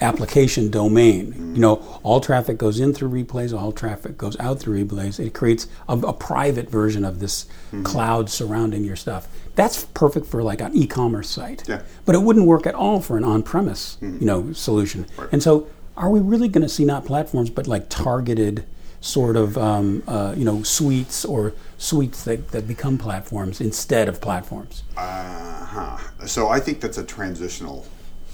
application 0.00 0.70
domain. 0.70 1.54
You 1.54 1.60
know, 1.60 2.00
all 2.02 2.20
traffic 2.20 2.58
goes 2.58 2.78
in 2.78 2.92
through 2.92 3.08
Reblaze, 3.10 3.58
all 3.58 3.72
traffic 3.72 4.18
goes 4.18 4.38
out 4.38 4.60
through 4.60 4.84
Reblaze. 4.84 5.18
It 5.24 5.32
creates 5.32 5.66
a, 5.88 5.96
a 5.98 6.12
private 6.12 6.68
version 6.68 7.04
of 7.04 7.18
this 7.18 7.44
mm-hmm. 7.44 7.82
cloud 7.82 8.28
surrounding 8.28 8.84
your 8.84 8.96
stuff. 8.96 9.26
That's 9.56 9.84
perfect 9.86 10.26
for 10.26 10.42
like 10.42 10.60
an 10.60 10.76
e-commerce 10.76 11.28
site. 11.28 11.64
Yeah. 11.66 11.82
But 12.04 12.14
it 12.14 12.22
wouldn't 12.22 12.46
work 12.46 12.66
at 12.66 12.74
all 12.74 13.00
for 13.00 13.16
an 13.16 13.24
on-premise, 13.24 13.98
you 14.00 14.18
know, 14.20 14.52
solution. 14.52 15.06
And 15.32 15.42
so 15.42 15.66
are 15.96 16.10
we 16.10 16.20
really 16.20 16.48
going 16.48 16.62
to 16.62 16.68
see 16.68 16.84
not 16.84 17.04
platforms 17.04 17.50
but 17.50 17.66
like 17.66 17.88
targeted 17.88 18.64
sort 19.00 19.36
of 19.36 19.56
um, 19.56 20.02
uh, 20.06 20.34
you 20.36 20.44
know 20.44 20.62
suites 20.62 21.24
or 21.24 21.52
suites 21.78 22.24
that, 22.24 22.50
that 22.50 22.66
become 22.66 22.98
platforms 22.98 23.60
instead 23.60 24.08
of 24.08 24.20
platforms? 24.20 24.82
Uh-huh. 24.96 25.96
So 26.26 26.48
I 26.48 26.60
think 26.60 26.80
that's 26.80 26.98
a 26.98 27.04
transitional 27.04 27.86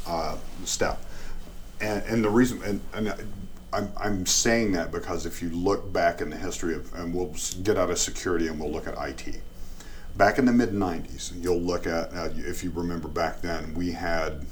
uh, 0.07 0.37
step, 0.65 1.01
and, 1.81 2.03
and 2.05 2.25
the 2.25 2.31
reason 2.31 2.63
and, 2.63 2.81
and 2.95 3.15
I'm, 3.73 3.91
I'm 3.97 4.27
saying 4.27 4.73
that 4.73 4.93
because 4.93 5.25
if 5.25 5.41
you 5.41 5.51
look 5.51 5.93
back 5.93 6.21
in 6.21 6.31
the 6.31 6.37
history 6.37 6.75
of, 6.75 6.93
and 6.95 7.15
we'll 7.15 7.35
get 7.63 7.79
out 7.79 7.91
of 7.91 7.99
security 7.99 8.49
and 8.49 8.61
we'll 8.61 8.71
look 8.71 8.87
at 8.87 8.95
IT. 8.99 9.41
Back 10.17 10.39
in 10.39 10.45
the 10.45 10.53
mid 10.53 10.71
90s, 10.71 11.33
you'll 11.43 11.61
look 11.61 11.87
at, 11.87 12.13
uh, 12.13 12.29
if 12.37 12.63
you 12.63 12.71
remember 12.71 13.09
back 13.09 13.41
then, 13.41 13.73
we 13.73 13.93
had, 13.93 14.45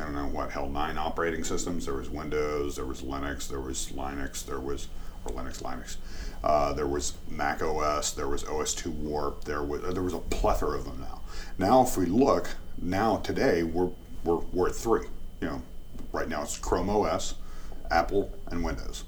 I 0.00 0.04
don't 0.04 0.14
know 0.14 0.26
what, 0.26 0.50
hell, 0.50 0.68
nine 0.68 0.98
operating 0.98 1.44
systems. 1.44 1.84
There 1.84 1.94
was 1.94 2.10
Windows, 2.10 2.74
there 2.74 2.84
was 2.84 3.02
Linux, 3.02 3.48
there 3.48 3.60
was 3.60 3.92
Linux, 3.94 4.44
there 4.44 4.58
was, 4.58 4.88
or 5.24 5.32
Linux, 5.32 5.62
Linux. 5.62 5.96
Uh, 6.42 6.72
there 6.72 6.88
was 6.88 7.14
Mac 7.28 7.62
OS, 7.62 8.12
there 8.12 8.26
was 8.26 8.42
OS2 8.44 8.86
Warp, 8.86 9.44
there 9.44 9.62
was, 9.62 9.82
there 9.94 10.02
was 10.02 10.12
a 10.12 10.18
plethora 10.18 10.76
of 10.76 10.84
them 10.86 10.98
now. 11.00 11.20
Now, 11.56 11.82
if 11.82 11.96
we 11.96 12.06
look, 12.06 12.50
now 12.82 13.18
today, 13.18 13.62
we're, 13.62 13.90
we're, 14.24 14.38
we're 14.52 14.68
at 14.70 14.74
three. 14.74 15.06
You 15.40 15.48
know, 15.48 15.62
right 16.12 16.28
now 16.28 16.42
it's 16.42 16.58
Chrome 16.58 16.90
OS, 16.90 17.34
Apple, 17.92 18.32
and 18.48 18.64
Windows, 18.64 19.04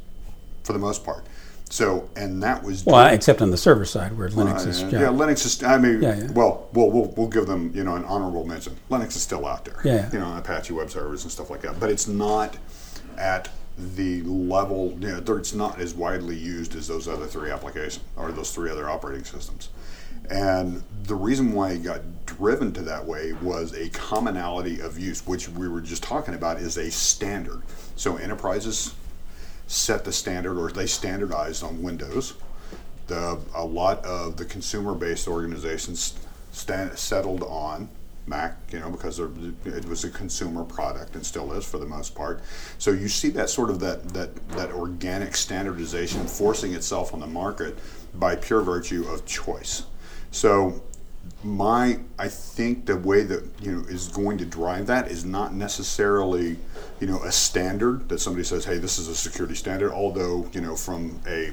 for 0.62 0.72
the 0.72 0.78
most 0.78 1.04
part. 1.04 1.26
So, 1.68 2.08
and 2.14 2.42
that 2.44 2.62
was 2.62 2.86
well, 2.86 3.12
except 3.12 3.42
on 3.42 3.50
the 3.50 3.56
server 3.56 3.84
side 3.84 4.16
where 4.16 4.28
Linux 4.28 4.66
uh, 4.66 4.70
is. 4.70 4.82
Yeah, 4.82 4.90
yeah, 4.90 5.06
Linux 5.08 5.44
is. 5.44 5.62
I 5.64 5.78
mean, 5.78 6.00
yeah, 6.00 6.16
yeah. 6.16 6.30
Well, 6.30 6.68
well, 6.72 6.90
we'll 6.90 7.12
we'll 7.16 7.28
give 7.28 7.46
them 7.46 7.72
you 7.74 7.82
know 7.82 7.96
an 7.96 8.04
honorable 8.04 8.44
mention. 8.44 8.76
Linux 8.88 9.08
is 9.08 9.22
still 9.22 9.44
out 9.46 9.64
there. 9.64 9.80
Yeah. 9.84 10.10
You 10.12 10.20
know, 10.20 10.36
Apache 10.36 10.72
web 10.72 10.90
servers 10.90 11.24
and 11.24 11.32
stuff 11.32 11.50
like 11.50 11.62
that, 11.62 11.80
but 11.80 11.90
it's 11.90 12.06
not 12.06 12.56
at 13.18 13.48
the 13.76 14.22
level. 14.22 14.96
You 15.00 15.20
know, 15.20 15.36
it's 15.36 15.54
not 15.54 15.80
as 15.80 15.92
widely 15.92 16.36
used 16.36 16.76
as 16.76 16.86
those 16.86 17.08
other 17.08 17.26
three 17.26 17.50
applications 17.50 18.04
or 18.16 18.30
those 18.30 18.54
three 18.54 18.70
other 18.70 18.88
operating 18.88 19.24
systems. 19.24 19.70
And 20.30 20.82
the 21.04 21.14
reason 21.14 21.52
why 21.52 21.72
it 21.72 21.82
got 21.82 22.00
driven 22.26 22.72
to 22.74 22.82
that 22.82 23.04
way 23.04 23.32
was 23.34 23.74
a 23.74 23.88
commonality 23.90 24.80
of 24.80 24.98
use, 24.98 25.26
which 25.26 25.48
we 25.48 25.68
were 25.68 25.80
just 25.80 26.02
talking 26.02 26.34
about, 26.34 26.58
is 26.58 26.76
a 26.76 26.90
standard. 26.90 27.62
So 27.96 28.16
enterprises 28.16 28.94
set 29.66 30.04
the 30.04 30.12
standard, 30.12 30.58
or 30.58 30.70
they 30.70 30.86
standardized 30.86 31.62
on 31.62 31.82
Windows. 31.82 32.34
The, 33.06 33.40
a 33.54 33.64
lot 33.64 34.04
of 34.04 34.36
the 34.36 34.44
consumer-based 34.44 35.28
organizations 35.28 36.18
stand, 36.52 36.98
settled 36.98 37.42
on 37.42 37.88
Mac, 38.26 38.56
you 38.72 38.80
know, 38.80 38.90
because 38.90 39.20
it 39.20 39.84
was 39.84 40.04
a 40.04 40.10
consumer 40.10 40.64
product 40.64 41.14
and 41.14 41.24
still 41.24 41.52
is 41.52 41.64
for 41.64 41.78
the 41.78 41.86
most 41.86 42.14
part. 42.14 42.42
So 42.78 42.90
you 42.90 43.08
see 43.08 43.30
that 43.30 43.48
sort 43.48 43.70
of 43.70 43.78
that 43.80 44.08
that 44.10 44.48
that 44.50 44.72
organic 44.72 45.36
standardization 45.36 46.26
forcing 46.26 46.74
itself 46.74 47.14
on 47.14 47.20
the 47.20 47.26
market 47.28 47.78
by 48.14 48.34
pure 48.34 48.62
virtue 48.62 49.06
of 49.08 49.24
choice. 49.26 49.84
So 50.32 50.82
my 51.42 51.98
I 52.18 52.28
think 52.28 52.86
the 52.86 52.96
way 52.96 53.22
that 53.22 53.44
you 53.60 53.72
know 53.72 53.88
is 53.88 54.08
going 54.08 54.38
to 54.38 54.44
drive 54.44 54.86
that 54.86 55.08
is 55.08 55.24
not 55.24 55.54
necessarily 55.54 56.56
you 57.00 57.06
know 57.06 57.22
a 57.22 57.32
standard 57.32 58.08
that 58.08 58.20
somebody 58.20 58.44
says 58.44 58.64
hey 58.64 58.78
this 58.78 58.98
is 58.98 59.08
a 59.08 59.14
security 59.14 59.54
standard 59.54 59.92
although 59.92 60.48
you 60.52 60.60
know 60.60 60.76
from 60.76 61.20
a 61.26 61.52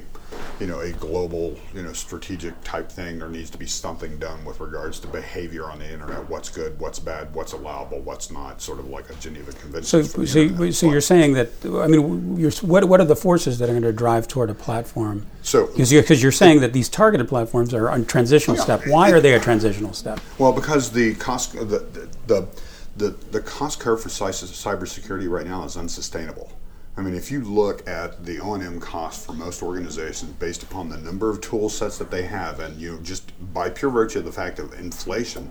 you 0.59 0.67
know 0.67 0.79
a 0.79 0.91
global 0.93 1.57
you 1.73 1.83
know 1.83 1.93
strategic 1.93 2.53
type 2.63 2.91
thing 2.91 3.19
there 3.19 3.29
needs 3.29 3.49
to 3.49 3.57
be 3.57 3.65
something 3.65 4.17
done 4.17 4.43
with 4.45 4.59
regards 4.59 4.99
to 4.99 5.07
behavior 5.07 5.69
on 5.69 5.79
the 5.79 5.91
internet. 5.91 6.29
What's 6.29 6.49
good 6.49 6.79
what's 6.79 6.99
bad 6.99 7.33
what's 7.33 7.53
allowable 7.53 7.99
what's 8.01 8.31
not 8.31 8.61
sort 8.61 8.79
of 8.79 8.87
like 8.87 9.09
a 9.09 9.15
Geneva 9.15 9.51
Convention 9.53 10.03
so 10.03 10.25
so, 10.25 10.71
so 10.71 10.89
you're 10.89 11.01
saying 11.01 11.33
that 11.33 11.49
I 11.65 11.87
mean 11.87 12.37
you're, 12.37 12.51
what 12.61 12.85
what 12.85 12.99
are 12.99 13.05
the 13.05 13.15
forces 13.15 13.59
that 13.59 13.69
are 13.69 13.73
going 13.73 13.83
to 13.83 13.93
drive 13.93 14.27
toward 14.27 14.49
a 14.49 14.53
platform? 14.55 15.25
So 15.41 15.67
because 15.67 15.91
you're, 15.91 16.03
cause 16.03 16.21
you're 16.21 16.31
saying 16.31 16.61
that 16.61 16.73
these 16.73 16.89
targeted 16.89 17.27
platforms 17.27 17.73
are 17.73 17.89
a 17.89 18.03
transitional 18.03 18.59
oh, 18.59 18.63
step. 18.63 18.87
Why 18.87 19.11
are 19.11 19.19
they 19.19 19.33
a 19.33 19.39
transitional 19.39 19.93
step? 19.93 20.19
Well 20.37 20.53
because 20.53 20.91
the 20.91 21.15
cost 21.15 21.53
the 21.53 21.65
the, 21.65 22.09
the 22.27 22.47
the, 22.95 23.09
the 23.31 23.41
cost 23.41 23.79
curve 23.79 24.01
for 24.01 24.09
cybersecurity 24.09 25.29
right 25.29 25.47
now 25.47 25.63
is 25.63 25.77
unsustainable. 25.77 26.51
I 26.95 27.01
mean, 27.01 27.15
if 27.15 27.31
you 27.31 27.41
look 27.41 27.87
at 27.87 28.23
the 28.23 28.39
O&M 28.39 28.79
cost 28.79 29.25
for 29.25 29.33
most 29.33 29.63
organizations 29.63 30.31
based 30.33 30.61
upon 30.61 30.89
the 30.89 30.97
number 30.97 31.29
of 31.29 31.41
tool 31.41 31.69
sets 31.69 31.97
that 31.97 32.11
they 32.11 32.23
have, 32.23 32.59
and 32.59 32.79
you 32.79 32.93
know, 32.93 33.01
just 33.01 33.31
by 33.53 33.69
pure 33.69 33.89
virtue 33.89 34.19
of 34.19 34.25
the 34.25 34.31
fact 34.31 34.59
of 34.59 34.73
inflation, 34.73 35.49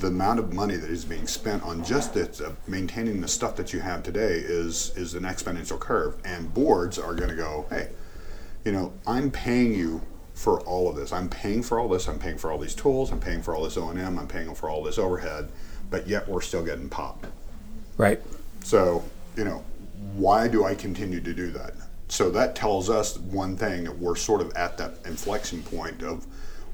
the 0.00 0.08
amount 0.08 0.40
of 0.40 0.52
money 0.52 0.76
that 0.76 0.90
is 0.90 1.04
being 1.04 1.28
spent 1.28 1.62
on 1.62 1.84
just 1.84 2.14
this, 2.14 2.40
uh, 2.40 2.52
maintaining 2.66 3.20
the 3.20 3.28
stuff 3.28 3.54
that 3.56 3.72
you 3.72 3.80
have 3.80 4.02
today 4.02 4.38
is 4.38 4.96
is 4.96 5.14
an 5.14 5.22
exponential 5.22 5.78
curve. 5.78 6.16
And 6.24 6.52
boards 6.52 6.98
are 6.98 7.14
going 7.14 7.30
to 7.30 7.36
go, 7.36 7.66
hey, 7.70 7.90
you 8.64 8.72
know, 8.72 8.92
I'm 9.06 9.30
paying 9.30 9.74
you 9.74 10.02
for 10.34 10.60
all 10.62 10.88
of 10.88 10.96
this. 10.96 11.12
I'm 11.12 11.28
paying 11.28 11.62
for 11.62 11.78
all 11.78 11.88
this. 11.88 12.08
I'm 12.08 12.18
paying 12.18 12.38
for 12.38 12.50
all 12.50 12.58
these 12.58 12.74
tools. 12.74 13.12
I'm 13.12 13.20
paying 13.20 13.42
for 13.42 13.54
all 13.54 13.62
this 13.62 13.76
O&M. 13.76 14.18
I'm 14.18 14.26
paying 14.26 14.54
for 14.54 14.68
all 14.68 14.82
this 14.82 14.98
overhead 14.98 15.50
but 15.90 16.06
yet 16.06 16.28
we're 16.28 16.40
still 16.40 16.64
getting 16.64 16.88
popped. 16.88 17.26
Right. 17.96 18.22
So, 18.62 19.04
you 19.36 19.44
know, 19.44 19.64
why 20.14 20.48
do 20.48 20.64
I 20.64 20.74
continue 20.74 21.20
to 21.20 21.34
do 21.34 21.50
that? 21.52 21.74
So 22.08 22.30
that 22.30 22.56
tells 22.56 22.90
us 22.90 23.18
one 23.18 23.56
thing 23.56 23.84
that 23.84 23.98
we're 23.98 24.16
sort 24.16 24.40
of 24.40 24.52
at 24.56 24.76
that 24.78 24.94
inflection 25.04 25.62
point 25.62 26.02
of 26.02 26.26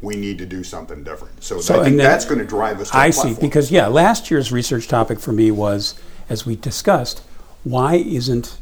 we 0.03 0.17
need 0.17 0.39
to 0.39 0.47
do 0.47 0.63
something 0.63 1.03
different. 1.05 1.43
So, 1.43 1.61
so 1.61 1.81
I 1.81 1.85
think 1.85 1.97
that's 1.97 2.25
going 2.25 2.39
to 2.39 2.45
drive 2.47 2.81
us. 2.81 2.91
To 2.91 2.97
I 2.97 3.11
see 3.11 3.35
because 3.35 3.71
yeah, 3.71 3.87
last 3.87 4.31
year's 4.31 4.53
research 4.53 4.89
topic 4.89 5.19
for 5.19 5.33
me 5.33 5.51
was, 5.51 5.99
as 6.29 6.47
we 6.47 6.57
discussed, 6.57 7.23
why 7.65 7.97
isn't 7.97 8.61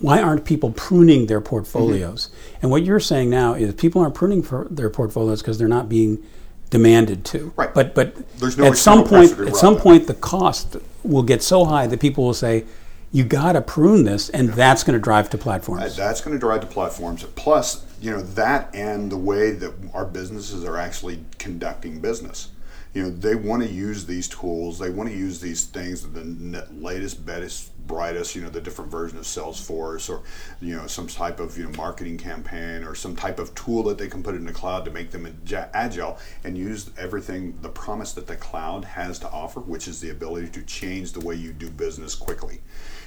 why 0.00 0.22
aren't 0.22 0.44
people 0.44 0.70
pruning 0.72 1.26
their 1.26 1.40
portfolios? 1.40 2.26
Mm-hmm. 2.28 2.58
And 2.62 2.70
what 2.70 2.84
you're 2.84 3.00
saying 3.00 3.30
now 3.30 3.54
is 3.54 3.74
people 3.74 4.00
aren't 4.00 4.14
pruning 4.14 4.42
their 4.70 4.90
portfolios 4.90 5.42
because 5.42 5.58
they're 5.58 5.68
not 5.68 5.88
being 5.88 6.24
demanded 6.70 7.24
to. 7.26 7.52
Right. 7.56 7.72
But 7.74 7.94
but 7.94 8.16
no 8.58 8.66
at 8.66 8.76
some 8.76 9.04
point 9.04 9.38
at 9.40 9.56
some 9.56 9.76
point 9.76 10.06
the 10.06 10.14
cost 10.14 10.76
will 11.02 11.22
get 11.22 11.42
so 11.42 11.64
high 11.64 11.86
that 11.86 12.00
people 12.00 12.24
will 12.24 12.34
say, 12.34 12.64
you 13.12 13.24
got 13.24 13.52
to 13.52 13.62
prune 13.62 14.04
this, 14.04 14.28
and 14.28 14.48
yeah. 14.48 14.54
that's 14.54 14.84
going 14.84 14.98
to 14.98 15.02
drive 15.02 15.30
to 15.30 15.38
platforms. 15.38 15.82
Uh, 15.98 16.02
that's 16.04 16.20
going 16.20 16.36
to 16.36 16.40
drive 16.40 16.60
to 16.60 16.66
platforms. 16.66 17.24
Plus, 17.36 17.86
you 18.00 18.10
know 18.10 18.20
that 18.20 18.74
and 18.74 19.10
the 19.10 19.16
way 19.16 19.50
that 19.50 19.72
our 19.94 20.04
businesses 20.04 20.64
are 20.64 20.76
actually 20.76 21.24
conducting 21.38 22.00
business 22.00 22.50
you 22.94 23.02
know 23.02 23.10
they 23.10 23.34
want 23.34 23.62
to 23.62 23.68
use 23.68 24.06
these 24.06 24.28
tools 24.28 24.78
they 24.78 24.90
want 24.90 25.08
to 25.08 25.14
use 25.14 25.40
these 25.40 25.64
things 25.64 26.02
the 26.02 26.66
latest 26.72 27.24
best 27.26 27.70
brightest 27.86 28.34
you 28.34 28.42
know 28.42 28.50
the 28.50 28.60
different 28.60 28.90
version 28.90 29.18
of 29.18 29.24
salesforce 29.24 30.10
or 30.10 30.22
you 30.60 30.76
know 30.76 30.86
some 30.86 31.06
type 31.06 31.40
of 31.40 31.56
you 31.56 31.64
know 31.64 31.70
marketing 31.76 32.18
campaign 32.18 32.84
or 32.84 32.94
some 32.94 33.16
type 33.16 33.38
of 33.38 33.54
tool 33.54 33.82
that 33.82 33.98
they 33.98 34.08
can 34.08 34.22
put 34.22 34.34
in 34.34 34.44
the 34.44 34.52
cloud 34.52 34.84
to 34.84 34.90
make 34.90 35.10
them 35.10 35.26
agile 35.74 36.18
and 36.44 36.56
use 36.56 36.90
everything 36.98 37.58
the 37.62 37.68
promise 37.68 38.12
that 38.12 38.26
the 38.26 38.36
cloud 38.36 38.84
has 38.84 39.18
to 39.18 39.28
offer 39.30 39.60
which 39.60 39.88
is 39.88 40.00
the 40.00 40.10
ability 40.10 40.48
to 40.48 40.62
change 40.62 41.12
the 41.12 41.20
way 41.20 41.34
you 41.34 41.52
do 41.52 41.70
business 41.70 42.14
quickly 42.14 42.60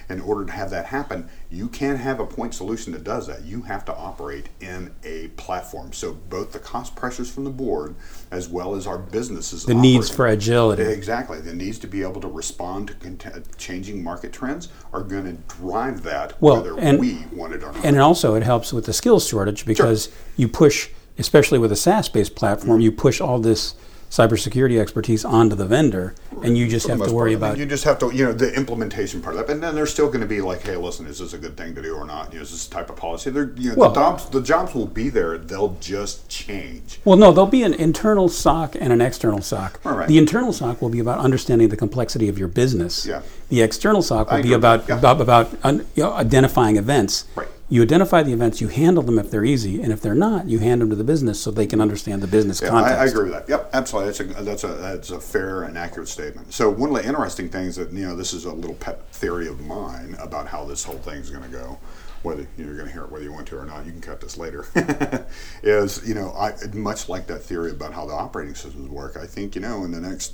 in 0.09 0.21
order 0.21 0.45
to 0.45 0.51
have 0.51 0.69
that 0.69 0.85
happen, 0.85 1.29
you 1.49 1.67
can't 1.67 1.99
have 1.99 2.19
a 2.19 2.25
point 2.25 2.53
solution 2.53 2.93
that 2.93 3.03
does 3.03 3.27
that. 3.27 3.43
You 3.43 3.61
have 3.63 3.85
to 3.85 3.95
operate 3.95 4.49
in 4.59 4.93
a 5.03 5.29
platform. 5.29 5.93
So 5.93 6.13
both 6.13 6.51
the 6.51 6.59
cost 6.59 6.95
pressures 6.95 7.31
from 7.31 7.43
the 7.43 7.49
board 7.49 7.95
as 8.31 8.49
well 8.49 8.75
as 8.75 8.87
our 8.87 8.97
businesses. 8.97 9.65
The 9.65 9.73
needs 9.73 10.09
for 10.09 10.27
agility. 10.27 10.83
Exactly. 10.83 11.41
The 11.41 11.53
needs 11.53 11.79
to 11.79 11.87
be 11.87 12.01
able 12.01 12.21
to 12.21 12.27
respond 12.27 12.87
to 12.87 12.93
cont- 12.95 13.57
changing 13.57 14.03
market 14.03 14.33
trends 14.33 14.69
are 14.93 15.01
going 15.01 15.25
to 15.25 15.55
drive 15.55 16.03
that 16.03 16.41
well, 16.41 16.57
whether 16.57 16.79
and, 16.79 16.99
we 16.99 17.25
want 17.33 17.53
it 17.53 17.63
or 17.63 17.71
not. 17.71 17.85
And 17.85 17.99
also 17.99 18.35
it 18.35 18.43
helps 18.43 18.73
with 18.73 18.85
the 18.85 18.93
skills 18.93 19.27
shortage 19.27 19.65
because 19.65 20.05
sure. 20.05 20.13
you 20.37 20.47
push, 20.47 20.89
especially 21.17 21.59
with 21.59 21.71
a 21.71 21.77
SaaS-based 21.77 22.35
platform, 22.35 22.77
mm-hmm. 22.77 22.81
you 22.81 22.91
push 22.91 23.21
all 23.21 23.39
this– 23.39 23.75
cybersecurity 24.11 24.77
expertise 24.77 25.23
onto 25.23 25.55
the 25.55 25.65
vendor, 25.65 26.13
and 26.43 26.57
you 26.57 26.67
just 26.67 26.85
have 26.87 27.01
to 27.01 27.13
worry 27.13 27.31
part. 27.31 27.53
about. 27.53 27.57
you 27.57 27.65
just 27.65 27.85
have 27.85 27.97
to, 27.97 28.13
you 28.13 28.25
know, 28.25 28.33
the 28.33 28.53
implementation 28.53 29.21
part 29.21 29.35
of 29.35 29.47
that. 29.47 29.51
And 29.51 29.63
then 29.63 29.73
there's 29.73 29.91
still 29.91 30.07
going 30.07 30.19
to 30.19 30.27
be 30.27 30.41
like, 30.41 30.61
hey, 30.63 30.75
listen, 30.75 31.07
is 31.07 31.19
this 31.19 31.33
a 31.33 31.37
good 31.37 31.55
thing 31.55 31.73
to 31.75 31.81
do 31.81 31.95
or 31.95 32.05
not? 32.05 32.33
You 32.33 32.39
know, 32.39 32.43
is 32.43 32.51
this 32.51 32.67
type 32.67 32.89
of 32.89 32.97
policy? 32.97 33.29
They're, 33.29 33.53
you 33.55 33.69
know, 33.69 33.75
well, 33.77 33.89
the 33.89 33.95
jobs, 33.95 34.25
the 34.29 34.41
jobs 34.41 34.75
will 34.75 34.85
be 34.85 35.07
there. 35.07 35.37
They'll 35.37 35.77
just 35.79 36.27
change. 36.27 36.99
Well, 37.05 37.17
no, 37.17 37.31
there'll 37.31 37.49
be 37.49 37.63
an 37.63 37.73
internal 37.73 38.27
SOC 38.27 38.75
and 38.75 38.91
an 38.91 38.99
external 38.99 39.41
SOC. 39.41 39.79
All 39.85 39.95
right. 39.95 40.09
The 40.09 40.17
internal 40.17 40.51
SOC 40.51 40.81
will 40.81 40.89
be 40.89 40.99
about 40.99 41.19
understanding 41.19 41.69
the 41.69 41.77
complexity 41.77 42.27
of 42.27 42.37
your 42.37 42.49
business. 42.49 43.05
Yeah. 43.05 43.21
The 43.51 43.61
external 43.61 44.01
SOC 44.01 44.31
will 44.31 44.41
be 44.41 44.53
about, 44.53 44.87
yeah. 44.87 44.97
about 44.97 45.21
about 45.21 45.51
you 45.63 46.03
know, 46.03 46.13
identifying 46.13 46.77
events. 46.77 47.25
Right 47.35 47.47
you 47.71 47.81
identify 47.81 48.21
the 48.21 48.33
events, 48.33 48.59
you 48.59 48.67
handle 48.67 49.01
them 49.01 49.17
if 49.17 49.31
they're 49.31 49.45
easy, 49.45 49.81
and 49.81 49.93
if 49.93 50.01
they're 50.01 50.13
not, 50.13 50.49
you 50.49 50.59
hand 50.59 50.81
them 50.81 50.89
to 50.89 50.95
the 50.95 51.05
business 51.05 51.39
so 51.39 51.51
they 51.51 51.65
can 51.65 51.79
understand 51.79 52.21
the 52.21 52.27
business 52.27 52.61
yeah, 52.61 52.67
context. 52.67 52.99
I, 52.99 53.03
I, 53.03 53.05
agree 53.05 53.23
with 53.29 53.33
that. 53.33 53.47
Yep, 53.47 53.69
absolutely. 53.71 54.11
That's 54.11 54.19
a, 54.19 54.43
that's 54.43 54.63
a 54.65 54.67
that's 54.67 55.09
a 55.11 55.21
fair 55.21 55.63
and 55.63 55.77
accurate 55.77 56.09
statement. 56.09 56.53
So 56.53 56.69
one 56.69 56.89
of 56.89 57.01
the 57.01 57.07
interesting 57.07 57.47
things 57.47 57.77
that 57.77 57.93
you 57.93 58.05
know, 58.05 58.13
this 58.13 58.33
is 58.33 58.43
a 58.43 58.51
little 58.51 58.75
pet 58.75 59.09
theory 59.13 59.47
of 59.47 59.61
mine 59.61 60.17
about 60.19 60.47
how 60.47 60.65
this 60.65 60.83
whole 60.83 60.97
thing 60.97 61.19
is 61.19 61.29
going 61.29 61.49
to 61.49 61.49
go. 61.49 61.79
Whether 62.23 62.45
you're 62.57 62.75
going 62.75 62.87
to 62.87 62.91
hear 62.91 63.03
it 63.03 63.11
whether 63.11 63.23
you 63.23 63.31
want 63.31 63.47
to 63.47 63.57
or 63.57 63.65
not, 63.65 63.85
you 63.85 63.93
can 63.93 64.01
cut 64.01 64.19
this 64.19 64.37
later. 64.37 64.65
is 65.63 66.05
you 66.05 66.13
know, 66.13 66.33
I 66.33 66.53
much 66.73 67.07
like 67.07 67.25
that 67.27 67.39
theory 67.39 67.71
about 67.71 67.93
how 67.93 68.05
the 68.05 68.13
operating 68.13 68.53
systems 68.53 68.89
work. 68.89 69.15
I 69.15 69.25
think 69.25 69.55
you 69.55 69.61
know, 69.61 69.85
in 69.85 69.91
the 69.91 70.01
next 70.01 70.33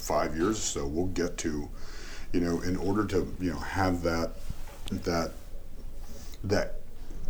five 0.00 0.36
years 0.36 0.58
or 0.58 0.62
so, 0.62 0.86
we'll 0.86 1.06
get 1.06 1.36
to 1.38 1.68
you 2.32 2.40
know, 2.40 2.60
in 2.60 2.76
order 2.76 3.04
to 3.06 3.34
you 3.40 3.52
know 3.52 3.58
have 3.58 4.02
that 4.02 4.32
that 4.90 5.32
that 6.44 6.76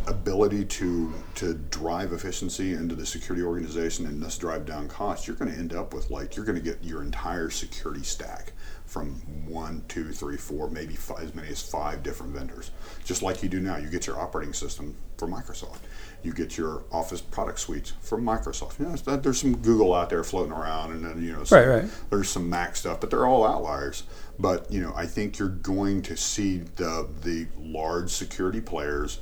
ability 0.07 0.65
to 0.65 1.13
to 1.35 1.53
drive 1.53 2.11
efficiency 2.11 2.73
into 2.73 2.95
the 2.95 3.05
security 3.05 3.43
organization 3.43 4.05
and 4.07 4.21
thus 4.21 4.37
drive 4.37 4.65
down 4.65 4.87
costs, 4.87 5.27
you're 5.27 5.35
going 5.35 5.51
to 5.51 5.57
end 5.57 5.73
up 5.73 5.93
with 5.93 6.09
like 6.09 6.35
you're 6.35 6.45
going 6.45 6.57
to 6.57 6.63
get 6.63 6.83
your 6.83 7.01
entire 7.01 7.49
security 7.49 8.03
stack 8.03 8.53
from 8.85 9.13
one, 9.47 9.83
two, 9.87 10.11
three, 10.11 10.37
four, 10.37 10.69
maybe 10.69 10.95
five, 10.95 11.21
as 11.21 11.33
many 11.33 11.47
as 11.47 11.61
five 11.61 12.03
different 12.03 12.33
vendors. 12.33 12.71
Just 13.05 13.21
like 13.21 13.41
you 13.41 13.49
do 13.49 13.59
now, 13.59 13.77
you 13.77 13.89
get 13.89 14.05
your 14.05 14.19
operating 14.19 14.53
system 14.53 14.95
from 15.21 15.31
Microsoft. 15.31 15.77
You 16.23 16.33
get 16.33 16.57
your 16.57 16.83
Office 16.91 17.21
product 17.21 17.59
suites 17.59 17.93
from 18.01 18.23
Microsoft. 18.23 18.79
You 18.79 18.85
know, 18.85 18.95
uh, 19.05 19.17
there's 19.17 19.39
some 19.39 19.55
Google 19.57 19.93
out 19.93 20.09
there 20.09 20.23
floating 20.23 20.51
around, 20.51 20.93
and 20.93 21.05
then 21.05 21.23
you 21.23 21.31
know, 21.31 21.43
some, 21.43 21.59
right, 21.59 21.83
right. 21.83 21.91
there's 22.09 22.27
some 22.27 22.49
Mac 22.49 22.75
stuff, 22.75 22.99
but 22.99 23.11
they're 23.11 23.27
all 23.27 23.45
outliers. 23.45 24.03
But 24.39 24.71
you 24.71 24.81
know, 24.81 24.93
I 24.95 25.05
think 25.05 25.37
you're 25.37 25.49
going 25.49 26.01
to 26.03 26.17
see 26.17 26.57
the 26.75 27.07
the 27.21 27.45
large 27.59 28.09
security 28.09 28.61
players 28.61 29.19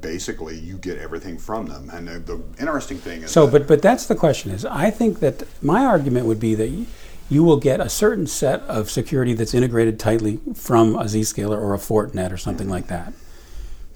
basically 0.00 0.58
you 0.58 0.78
get 0.78 0.98
everything 0.98 1.38
from 1.38 1.66
them. 1.66 1.88
And 1.90 2.08
the, 2.08 2.18
the 2.18 2.42
interesting 2.58 2.98
thing 2.98 3.22
is 3.22 3.30
so, 3.30 3.46
but 3.46 3.68
but 3.68 3.80
that's 3.80 4.06
the 4.06 4.16
question. 4.16 4.50
Is 4.50 4.64
I 4.64 4.90
think 4.90 5.20
that 5.20 5.44
my 5.62 5.84
argument 5.84 6.26
would 6.26 6.40
be 6.40 6.56
that 6.56 6.86
you 7.28 7.44
will 7.44 7.58
get 7.58 7.80
a 7.80 7.88
certain 7.88 8.26
set 8.26 8.62
of 8.62 8.90
security 8.90 9.32
that's 9.32 9.54
integrated 9.54 10.00
tightly 10.00 10.40
from 10.54 10.96
a 10.96 11.04
Zscaler 11.04 11.56
or 11.56 11.72
a 11.72 11.78
Fortinet 11.78 12.32
or 12.32 12.36
something 12.36 12.68
like 12.68 12.88
that. 12.88 13.12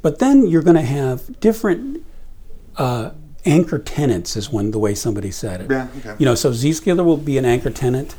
But 0.03 0.19
then 0.19 0.47
you're 0.47 0.63
going 0.63 0.77
to 0.77 0.83
have 0.83 1.41
different 1.41 2.05
uh, 2.77 3.11
anchor 3.45 3.79
tenants, 3.79 4.37
is 4.37 4.51
one 4.51 4.71
the 4.71 4.79
way 4.79 4.95
somebody 4.95 5.31
said 5.31 5.63
it. 5.63 5.71
Yeah, 5.71 5.89
okay. 5.99 6.17
You 6.19 6.27
know, 6.27 6.35
so 6.35 6.51
Zscaler 6.51 7.05
will 7.05 7.17
be 7.17 7.39
an 7.39 7.45
anchor 7.45 7.71
tenant, 7.71 8.15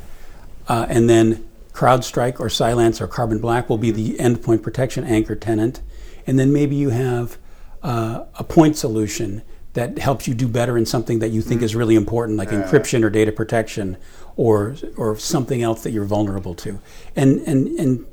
uh, 0.67 0.85
and 0.89 1.09
then 1.09 1.47
CrowdStrike 1.73 2.39
or 2.39 2.49
Cylance 2.49 3.01
or 3.01 3.07
Carbon 3.07 3.39
Black 3.39 3.69
will 3.69 3.77
be 3.77 3.91
the 3.91 4.15
endpoint 4.15 4.61
protection 4.61 5.03
anchor 5.03 5.35
tenant, 5.35 5.81
and 6.27 6.37
then 6.37 6.51
maybe 6.53 6.75
you 6.75 6.89
have 6.89 7.37
uh, 7.81 8.25
a 8.37 8.43
point 8.43 8.77
solution 8.77 9.41
that 9.73 9.97
helps 9.97 10.27
you 10.27 10.33
do 10.33 10.47
better 10.47 10.77
in 10.77 10.85
something 10.85 11.19
that 11.19 11.29
you 11.29 11.41
think 11.41 11.59
mm-hmm. 11.59 11.65
is 11.65 11.75
really 11.75 11.95
important, 11.95 12.37
like 12.37 12.51
yeah. 12.51 12.61
encryption 12.61 13.03
or 13.03 13.09
data 13.09 13.31
protection, 13.31 13.97
or 14.35 14.75
or 14.97 15.17
something 15.17 15.63
else 15.63 15.83
that 15.83 15.91
you're 15.91 16.05
vulnerable 16.05 16.53
to. 16.55 16.79
And 17.15 17.39
and 17.47 17.67
and 17.79 18.05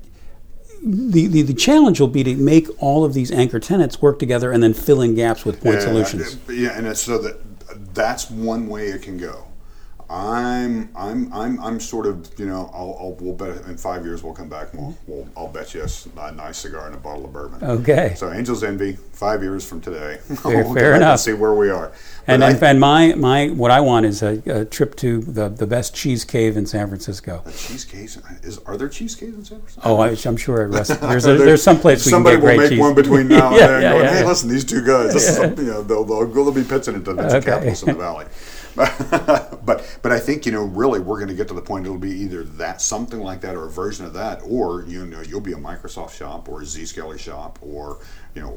the, 0.82 1.26
the, 1.26 1.42
the 1.42 1.54
challenge 1.54 2.00
will 2.00 2.08
be 2.08 2.22
to 2.24 2.36
make 2.36 2.68
all 2.82 3.04
of 3.04 3.14
these 3.14 3.30
anchor 3.30 3.58
tenants 3.58 4.00
work 4.00 4.18
together 4.18 4.52
and 4.52 4.62
then 4.62 4.74
fill 4.74 5.00
in 5.00 5.14
gaps 5.14 5.44
with 5.44 5.60
point 5.62 5.76
yeah, 5.76 5.84
solutions. 5.84 6.38
Yeah, 6.48 6.78
and 6.78 6.96
so 6.96 7.18
that 7.18 7.40
that's 7.94 8.30
one 8.30 8.68
way 8.68 8.88
it 8.88 9.02
can 9.02 9.18
go. 9.18 9.47
I'm 10.10 10.88
I'm 10.96 11.30
I'm 11.34 11.60
I'm 11.60 11.80
sort 11.80 12.06
of 12.06 12.30
you 12.38 12.46
know 12.46 12.70
I'll, 12.72 12.96
I'll 12.98 13.16
we'll 13.20 13.34
bet 13.34 13.66
in 13.66 13.76
five 13.76 14.06
years 14.06 14.22
we'll 14.22 14.32
come 14.32 14.48
back 14.48 14.72
and 14.72 14.80
we'll, 14.80 14.96
we'll 15.06 15.28
I'll 15.36 15.48
bet 15.48 15.74
you 15.74 15.84
a 16.16 16.32
nice 16.32 16.58
cigar 16.58 16.86
and 16.86 16.94
a 16.94 16.98
bottle 16.98 17.26
of 17.26 17.32
bourbon. 17.32 17.62
Okay. 17.62 18.14
So 18.16 18.32
Angels 18.32 18.64
Envy, 18.64 18.94
five 19.12 19.42
years 19.42 19.68
from 19.68 19.82
today. 19.82 20.18
Fair, 20.36 20.64
we'll 20.64 20.74
fair 20.74 20.94
enough. 20.94 21.20
See 21.20 21.34
where 21.34 21.52
we 21.52 21.68
are. 21.68 21.92
and 22.26 22.42
I, 22.42 22.52
and 22.52 22.80
my 22.80 23.14
my 23.14 23.48
what 23.48 23.70
I 23.70 23.80
want 23.80 24.06
is 24.06 24.22
a, 24.22 24.42
a, 24.46 24.64
trip 24.64 24.96
to 24.96 25.20
the, 25.20 25.50
the 25.50 25.66
best 25.66 25.94
cheese 25.94 26.24
cave 26.24 26.56
in 26.56 26.64
San 26.64 26.88
Francisco. 26.88 27.42
A 27.44 27.52
cheese 27.52 27.84
cave 27.84 28.16
is 28.42 28.58
are 28.60 28.78
there 28.78 28.88
cheese 28.88 29.14
caves 29.14 29.36
in 29.36 29.44
San 29.44 29.58
Francisco? 29.58 29.82
Oh, 29.84 29.98
I, 29.98 30.16
am 30.24 30.38
sure 30.38 30.70
there's 30.70 31.26
a, 31.26 31.36
there's 31.36 31.62
some 31.62 31.80
place 31.80 32.06
we 32.06 32.10
somebody 32.10 32.36
can 32.36 32.46
get 32.46 32.52
will 32.52 32.60
make 32.62 32.70
cheese. 32.70 32.80
one 32.80 32.94
between 32.94 33.28
now 33.28 33.48
and 33.48 33.56
yeah, 33.56 33.66
then. 33.66 33.82
Yeah, 33.82 33.92
going, 33.92 34.04
yeah, 34.04 34.10
hey, 34.10 34.20
yeah. 34.20 34.26
listen, 34.26 34.48
these 34.48 34.64
two 34.64 34.86
guys. 34.86 35.12
This 35.12 35.28
is 35.28 35.38
a, 35.38 35.48
you 35.48 35.64
know 35.64 35.82
they'll, 35.82 36.04
they'll, 36.04 36.26
they'll 36.26 36.50
be 36.50 36.64
pitching 36.64 36.94
it 36.94 37.04
to 37.04 37.12
the 37.12 37.36
okay. 37.36 37.44
capitals 37.44 37.82
in 37.82 37.88
the 37.88 37.98
valley. 37.98 38.24
but 39.64 39.98
but 40.02 40.12
I 40.12 40.18
think 40.18 40.46
you 40.46 40.52
know 40.52 40.64
really 40.64 41.00
we're 41.00 41.18
going 41.18 41.28
to 41.28 41.34
get 41.34 41.48
to 41.48 41.54
the 41.54 41.62
point 41.62 41.86
it'll 41.86 41.98
be 41.98 42.10
either 42.10 42.42
that 42.44 42.80
something 42.80 43.20
like 43.20 43.40
that 43.42 43.56
or 43.56 43.66
a 43.66 43.70
version 43.70 44.06
of 44.06 44.12
that, 44.14 44.40
or 44.44 44.84
you 44.86 45.06
know 45.06 45.20
you'll 45.20 45.40
be 45.40 45.52
a 45.52 45.56
Microsoft 45.56 46.12
shop 46.12 46.48
or 46.48 46.60
a 46.60 46.64
Zscaler 46.64 47.18
shop 47.18 47.58
or 47.62 47.98
you 48.34 48.42
know 48.42 48.52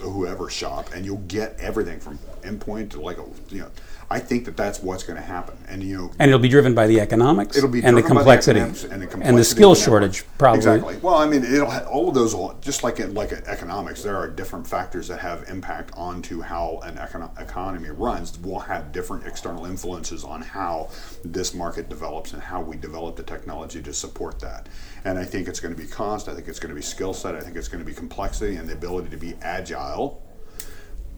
whoever 0.00 0.48
shop, 0.50 0.90
and 0.94 1.04
you'll 1.04 1.18
get 1.18 1.56
everything 1.58 2.00
from 2.00 2.18
endpoint 2.42 2.90
to 2.90 3.00
like 3.00 3.18
a 3.18 3.24
you 3.48 3.60
know 3.60 3.70
I 4.12 4.18
think 4.18 4.44
that 4.46 4.56
that's 4.56 4.80
what's 4.80 5.04
going 5.04 5.18
to 5.18 5.24
happen, 5.24 5.56
and 5.68 5.84
you 5.84 5.96
know, 5.96 6.10
and 6.18 6.28
it'll 6.28 6.40
be 6.40 6.48
driven 6.48 6.74
by 6.74 6.88
the 6.88 6.98
economics, 6.98 7.56
it'll 7.56 7.70
be 7.70 7.84
and 7.84 7.96
the 7.96 8.02
complexity, 8.02 8.58
the 8.58 8.66
and, 8.66 8.74
the 8.74 9.06
complexity 9.06 9.28
and 9.28 9.38
the 9.38 9.44
skill 9.44 9.76
shortage, 9.76 10.24
probably. 10.36 10.58
Exactly. 10.58 10.96
Well, 10.96 11.14
I 11.14 11.28
mean, 11.28 11.44
it'll 11.44 11.70
all 11.70 12.08
of 12.08 12.14
those, 12.16 12.34
just 12.60 12.82
like 12.82 12.98
in, 12.98 13.14
like 13.14 13.30
economics, 13.30 14.02
there 14.02 14.16
are 14.16 14.28
different 14.28 14.66
factors 14.66 15.06
that 15.06 15.20
have 15.20 15.48
impact 15.48 15.92
onto 15.96 16.40
how 16.40 16.80
an 16.82 16.96
econo- 16.96 17.40
economy 17.40 17.90
runs. 17.90 18.36
We'll 18.36 18.58
have 18.58 18.90
different 18.90 19.28
external 19.28 19.59
influences 19.66 20.24
on 20.24 20.42
how 20.42 20.90
this 21.24 21.54
market 21.54 21.88
develops 21.88 22.32
and 22.32 22.42
how 22.42 22.60
we 22.60 22.76
develop 22.76 23.16
the 23.16 23.22
technology 23.22 23.82
to 23.82 23.92
support 23.92 24.40
that. 24.40 24.68
And 25.04 25.18
I 25.18 25.24
think 25.24 25.48
it's 25.48 25.60
going 25.60 25.74
to 25.74 25.80
be 25.80 25.88
cost. 25.88 26.28
I 26.28 26.34
think 26.34 26.48
it's 26.48 26.60
going 26.60 26.70
to 26.70 26.74
be 26.74 26.82
skill 26.82 27.14
set. 27.14 27.34
I 27.34 27.40
think 27.40 27.56
it's 27.56 27.68
going 27.68 27.82
to 27.82 27.88
be 27.88 27.94
complexity 27.94 28.56
and 28.56 28.68
the 28.68 28.74
ability 28.74 29.10
to 29.10 29.16
be 29.16 29.34
agile 29.42 30.22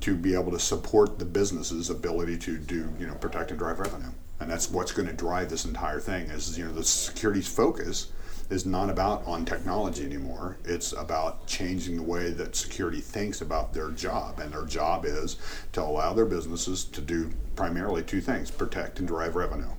to 0.03 0.17
be 0.17 0.35
able 0.35 0.51
to 0.51 0.59
support 0.59 1.21
the 1.21 1.25
business's 1.25 1.89
ability 1.89 2.37
to 2.37 2.59
do, 2.59 2.93
you 2.99 3.07
know, 3.07 3.15
protect 3.15 3.51
and 3.51 3.59
drive 3.59 3.79
revenue. 3.79 4.11
And 4.41 4.51
that's 4.51 4.69
what's 4.69 4.91
going 4.91 5.07
to 5.07 5.15
drive 5.15 5.49
this 5.49 5.65
entire 5.65 6.01
thing 6.01 6.29
is, 6.29 6.59
you 6.59 6.65
know, 6.65 6.73
the 6.73 6.83
security's 6.83 7.47
focus 7.47 8.09
is 8.53 8.67
not 8.67 8.91
about 8.91 9.27
on 9.27 9.45
technology 9.45 10.05
anymore. 10.05 10.59
It's 10.65 10.93
about 10.93 11.47
changing 11.47 11.97
the 11.97 12.03
way 12.03 12.31
that 12.31 12.55
security 12.55 13.01
thinks 13.01 13.41
about 13.41 13.73
their 13.73 13.91
job. 13.91 14.41
And 14.41 14.53
their 14.53 14.67
job 14.67 15.07
is 15.07 15.39
to 15.73 15.83
allow 15.83 16.13
their 16.13 16.27
businesses 16.27 16.85
to 16.85 17.01
do 17.01 17.31
primarily 17.57 18.03
two 18.03 18.21
things 18.21 18.51
protect 18.51 18.99
and 18.99 19.09
drive 19.09 19.37
revenue 19.37 19.71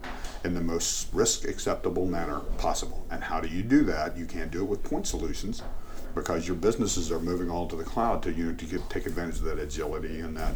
in 0.43 0.55
the 0.55 0.61
most 0.61 1.13
risk 1.13 1.47
acceptable 1.47 2.07
manner 2.07 2.39
possible. 2.57 3.05
And 3.11 3.23
how 3.23 3.39
do 3.39 3.47
you 3.47 3.61
do 3.61 3.83
that? 3.83 4.17
You 4.17 4.25
can't 4.25 4.49
do 4.49 4.61
it 4.63 4.67
with 4.67 4.83
point 4.83 5.05
solutions 5.07 5.61
because 6.15 6.47
your 6.47 6.57
businesses 6.57 7.11
are 7.11 7.19
moving 7.19 7.49
all 7.49 7.67
to 7.67 7.75
the 7.75 7.83
cloud 7.83 8.23
to 8.23 8.31
you 8.31 8.45
know, 8.45 8.53
to 8.53 8.65
get, 8.65 8.89
take 8.89 9.05
advantage 9.05 9.35
of 9.35 9.43
that 9.43 9.59
agility 9.59 10.19
and 10.19 10.35
that. 10.35 10.53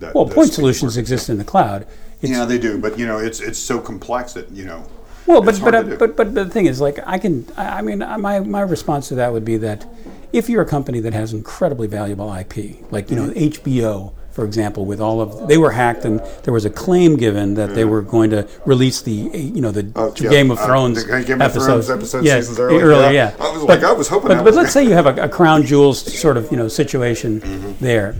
that 0.00 0.14
well, 0.14 0.28
point 0.28 0.52
solutions 0.52 0.96
exist 0.96 1.28
in 1.28 1.38
the 1.38 1.44
cloud. 1.44 1.86
It's, 2.20 2.30
yeah, 2.30 2.44
they 2.44 2.58
do, 2.58 2.78
but 2.78 2.98
you 2.98 3.06
know, 3.06 3.18
it's 3.18 3.40
it's 3.40 3.58
so 3.58 3.80
complex 3.80 4.32
that 4.34 4.50
you 4.50 4.64
know. 4.64 4.86
Well, 5.26 5.42
but 5.42 5.60
but, 5.60 5.74
uh, 5.74 5.82
but 5.98 6.16
but 6.16 6.34
the 6.34 6.46
thing 6.48 6.66
is, 6.66 6.80
like, 6.80 6.98
I 7.06 7.18
can. 7.18 7.46
I 7.56 7.82
mean, 7.82 7.98
my 7.98 8.40
my 8.40 8.60
response 8.62 9.08
to 9.08 9.14
that 9.16 9.32
would 9.32 9.44
be 9.44 9.56
that 9.58 9.86
if 10.32 10.48
you're 10.48 10.62
a 10.62 10.66
company 10.66 11.00
that 11.00 11.12
has 11.12 11.32
incredibly 11.32 11.86
valuable 11.86 12.32
IP, 12.32 12.90
like 12.90 13.10
you 13.10 13.16
know 13.16 13.28
mm-hmm. 13.28 13.70
HBO 13.70 14.12
for 14.30 14.44
example, 14.44 14.86
with 14.86 15.00
all 15.00 15.20
of 15.20 15.48
they 15.48 15.58
were 15.58 15.72
hacked, 15.72 16.04
and 16.04 16.20
there 16.44 16.54
was 16.54 16.64
a 16.64 16.70
claim 16.70 17.16
given 17.16 17.54
that 17.54 17.74
they 17.74 17.84
were 17.84 18.00
going 18.00 18.30
to 18.30 18.48
release 18.64 19.02
the 19.02 19.12
you 19.12 19.60
know 19.60 19.72
the 19.72 19.90
uh, 19.96 20.12
yeah, 20.16 20.30
Game 20.30 20.50
of 20.50 20.58
Thrones 20.60 21.04
uh, 21.04 21.20
Game 21.20 21.42
episodes, 21.42 21.86
Thrones 21.86 21.90
episodes 21.90 22.26
yeah, 22.26 22.36
seasons 22.36 22.60
earlier. 22.60 22.86
earlier 22.86 23.10
yeah. 23.10 23.34
I 23.40 23.50
was 23.50 23.60
but, 23.66 23.80
like, 23.80 23.82
I 23.82 23.92
was 23.92 24.08
hoping. 24.08 24.28
But, 24.28 24.44
but 24.44 24.54
let's 24.54 24.72
say 24.72 24.84
you 24.84 24.92
have 24.92 25.06
a, 25.06 25.24
a, 25.24 25.28
crown 25.28 25.64
jewels 25.64 26.00
sort 26.18 26.36
of 26.36 26.50
you 26.50 26.56
know 26.56 26.68
situation 26.68 27.40
mm-hmm. 27.40 27.84
there. 27.84 28.14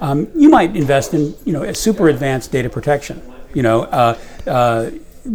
Um, 0.00 0.28
you 0.34 0.50
might 0.50 0.76
invest 0.76 1.14
in 1.14 1.34
you 1.46 1.52
know 1.52 1.62
a 1.62 1.74
super 1.74 2.08
advanced 2.08 2.52
data 2.52 2.68
protection. 2.68 3.22
You 3.54 3.62
know. 3.62 3.82
Uh, 3.84 4.18
uh, 4.46 4.90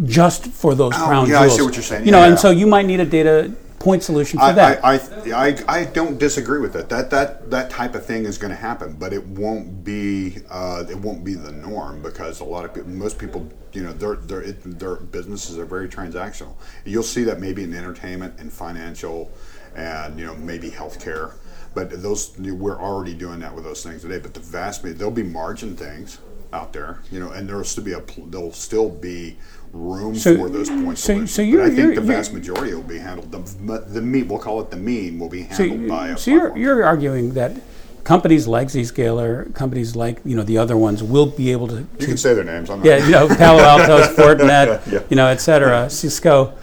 just 0.05 0.47
for 0.47 0.75
those 0.75 0.93
oh, 0.95 1.05
crown 1.05 1.27
yeah, 1.27 1.39
jewels. 1.39 1.53
I 1.53 1.57
see 1.57 1.63
what 1.63 1.73
you're 1.75 1.83
saying. 1.83 2.05
You 2.05 2.11
know, 2.11 2.23
and 2.23 2.39
so 2.39 2.51
you 2.51 2.67
might 2.67 2.85
need 2.85 2.99
a 2.99 3.05
data 3.05 3.51
point 3.79 4.03
solution 4.03 4.39
for 4.39 4.45
I, 4.45 4.51
that. 4.51 4.85
I, 4.85 4.95
I, 4.95 4.99
I, 5.33 5.79
I, 5.79 5.85
don't 5.85 6.19
disagree 6.19 6.59
with 6.59 6.73
that. 6.73 6.89
That 6.89 7.09
that 7.09 7.49
that 7.49 7.69
type 7.69 7.95
of 7.95 8.05
thing 8.05 8.25
is 8.25 8.37
going 8.37 8.51
to 8.51 8.57
happen, 8.57 8.93
but 8.99 9.13
it 9.13 9.25
won't 9.25 9.83
be 9.83 10.37
uh, 10.49 10.83
it 10.89 10.97
won't 10.97 11.23
be 11.23 11.33
the 11.33 11.51
norm 11.51 12.01
because 12.01 12.41
a 12.41 12.43
lot 12.43 12.65
of 12.65 12.73
people, 12.73 12.89
most 12.89 13.17
people, 13.17 13.49
you 13.73 13.83
know, 13.83 13.93
their 13.93 14.15
their 14.15 14.51
their 14.51 14.95
businesses 14.97 15.57
are 15.57 15.65
very 15.65 15.87
transactional. 15.87 16.53
You'll 16.85 17.03
see 17.03 17.23
that 17.23 17.39
maybe 17.39 17.63
in 17.63 17.73
entertainment 17.73 18.39
and 18.39 18.51
financial, 18.51 19.31
and 19.75 20.19
you 20.19 20.25
know 20.25 20.35
maybe 20.35 20.69
healthcare. 20.69 21.33
But 21.73 22.01
those 22.01 22.37
we're 22.37 22.79
already 22.79 23.13
doing 23.13 23.39
that 23.39 23.55
with 23.55 23.63
those 23.63 23.83
things 23.83 24.01
today. 24.01 24.19
But 24.19 24.33
the 24.33 24.39
vast 24.39 24.83
there'll 24.83 25.11
be 25.11 25.23
margin 25.23 25.75
things 25.75 26.19
out 26.51 26.73
there, 26.73 27.01
you 27.11 27.19
know, 27.19 27.31
and 27.31 27.47
there'll 27.47 27.63
still 27.63 27.83
be 27.83 27.93
a 27.93 28.03
there'll 28.25 28.51
still 28.51 28.89
be 28.89 29.37
room 29.71 30.15
so, 30.15 30.35
for 30.35 30.49
those 30.49 30.69
points. 30.69 31.03
So, 31.03 31.25
so 31.25 31.41
you're, 31.41 31.61
but 31.61 31.71
I 31.71 31.75
think 31.75 31.95
the 31.95 32.01
vast 32.01 32.33
majority 32.33 32.73
will 32.73 32.81
be 32.81 32.97
handled. 32.97 33.31
The, 33.31 33.79
the 33.87 34.01
mean, 34.01 34.27
we'll 34.27 34.39
call 34.39 34.61
it 34.61 34.69
the 34.69 34.77
mean, 34.77 35.19
will 35.19 35.29
be 35.29 35.43
handled 35.43 35.81
so, 35.81 35.87
by 35.87 36.07
a 36.09 36.17
So 36.17 36.31
you're, 36.31 36.57
you're 36.57 36.83
arguing 36.83 37.33
that 37.33 37.61
companies 38.03 38.47
like 38.47 38.69
Zscaler, 38.69 39.53
companies 39.53 39.95
like 39.95 40.19
you 40.25 40.35
know 40.35 40.43
the 40.43 40.57
other 40.57 40.77
ones 40.77 41.03
will 41.03 41.27
be 41.27 41.51
able 41.51 41.67
to. 41.67 41.75
You 41.75 41.87
to, 41.99 42.05
can 42.05 42.17
say 42.17 42.33
their 42.33 42.43
names. 42.43 42.69
I'm 42.69 42.79
not 42.79 42.85
yeah, 42.85 43.05
you 43.05 43.11
know 43.11 43.27
Palo 43.37 43.61
Alto, 43.61 44.01
Fortinet, 44.13 44.85
yeah. 44.91 45.03
you 45.09 45.15
know, 45.15 45.27
et 45.27 45.37
cetera, 45.37 45.89
Cisco 45.89 46.53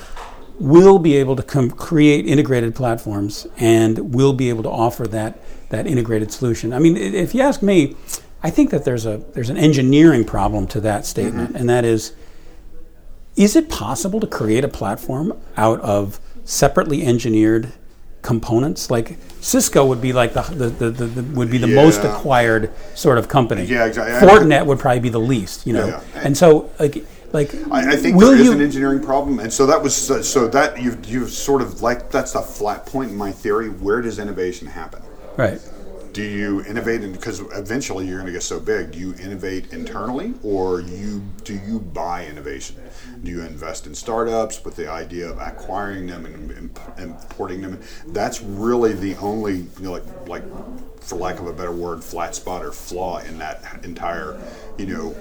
will 0.58 0.98
be 0.98 1.16
able 1.16 1.36
to 1.36 1.42
com- 1.42 1.70
create 1.70 2.26
integrated 2.26 2.74
platforms 2.74 3.46
and 3.58 4.14
will 4.14 4.32
be 4.32 4.48
able 4.48 4.62
to 4.62 4.70
offer 4.70 5.06
that 5.06 5.38
that 5.68 5.86
integrated 5.86 6.32
solution. 6.32 6.72
I 6.72 6.78
mean, 6.78 6.96
if 6.96 7.34
you 7.34 7.42
ask 7.42 7.62
me, 7.62 7.96
I 8.42 8.50
think 8.50 8.70
that 8.70 8.84
there's 8.84 9.06
a 9.06 9.18
there's 9.34 9.50
an 9.50 9.56
engineering 9.56 10.24
problem 10.24 10.66
to 10.68 10.80
that 10.80 11.06
statement, 11.06 11.50
mm-hmm. 11.50 11.56
and 11.56 11.68
that 11.68 11.84
is 11.84 12.12
is 13.36 13.54
it 13.56 13.68
possible 13.68 14.20
to 14.20 14.26
create 14.26 14.64
a 14.64 14.68
platform 14.68 15.38
out 15.56 15.80
of 15.80 16.20
separately 16.44 17.04
engineered 17.04 17.72
components? 18.22 18.90
Like 18.90 19.18
Cisco 19.40 19.84
would 19.86 20.00
be 20.00 20.12
like 20.12 20.32
the, 20.32 20.42
the, 20.42 20.90
the, 20.90 20.90
the 20.90 21.22
would 21.36 21.50
be 21.50 21.58
the 21.58 21.68
yeah. 21.68 21.74
most 21.74 22.02
acquired 22.02 22.72
sort 22.94 23.18
of 23.18 23.28
company. 23.28 23.64
Yeah, 23.64 23.84
exactly. 23.86 24.28
Fortinet 24.28 24.66
would 24.66 24.78
probably 24.78 25.00
be 25.00 25.10
the 25.10 25.20
least, 25.20 25.66
you 25.66 25.72
know. 25.72 25.86
Yeah, 25.86 26.02
yeah. 26.14 26.20
And 26.24 26.36
so 26.36 26.70
like 26.78 27.04
Like, 27.32 27.54
I, 27.70 27.92
I 27.92 27.96
think 27.96 28.18
there 28.18 28.34
is 28.34 28.46
you? 28.46 28.52
an 28.52 28.62
engineering 28.62 29.02
problem, 29.02 29.40
and 29.40 29.52
so 29.52 29.66
that 29.66 29.82
was 29.82 29.94
so, 29.94 30.22
so 30.22 30.48
that 30.48 30.80
you've 30.80 31.04
you've 31.06 31.30
sort 31.30 31.60
of 31.60 31.82
like 31.82 32.10
that's 32.10 32.32
the 32.32 32.40
flat 32.40 32.86
point 32.86 33.10
in 33.10 33.16
my 33.16 33.32
theory. 33.32 33.68
Where 33.68 34.00
does 34.00 34.18
innovation 34.18 34.68
happen? 34.68 35.02
right. 35.36 35.60
Do 36.16 36.22
you 36.22 36.64
innovate 36.64 37.02
because 37.12 37.40
eventually 37.52 38.06
you're 38.06 38.16
going 38.16 38.24
to 38.24 38.32
get 38.32 38.42
so 38.42 38.58
big? 38.58 38.92
Do 38.92 38.98
you 38.98 39.14
innovate 39.16 39.70
internally, 39.74 40.32
or 40.42 40.80
you 40.80 41.22
do 41.44 41.52
you 41.52 41.78
buy 41.78 42.24
innovation? 42.24 42.76
Do 43.22 43.30
you 43.30 43.42
invest 43.42 43.86
in 43.86 43.94
startups 43.94 44.64
with 44.64 44.76
the 44.76 44.90
idea 44.90 45.28
of 45.28 45.36
acquiring 45.38 46.06
them 46.06 46.24
and, 46.24 46.50
and 46.52 46.80
importing 46.98 47.60
them? 47.60 47.82
That's 48.06 48.40
really 48.40 48.94
the 48.94 49.14
only 49.16 49.56
you 49.56 49.68
know, 49.80 49.92
like 49.92 50.26
like 50.26 51.02
for 51.02 51.16
lack 51.16 51.38
of 51.38 51.48
a 51.48 51.52
better 51.52 51.70
word, 51.70 52.02
flat 52.02 52.34
spot 52.34 52.64
or 52.64 52.72
flaw 52.72 53.18
in 53.18 53.36
that 53.36 53.84
entire 53.84 54.40
you 54.78 54.86
know 54.86 55.14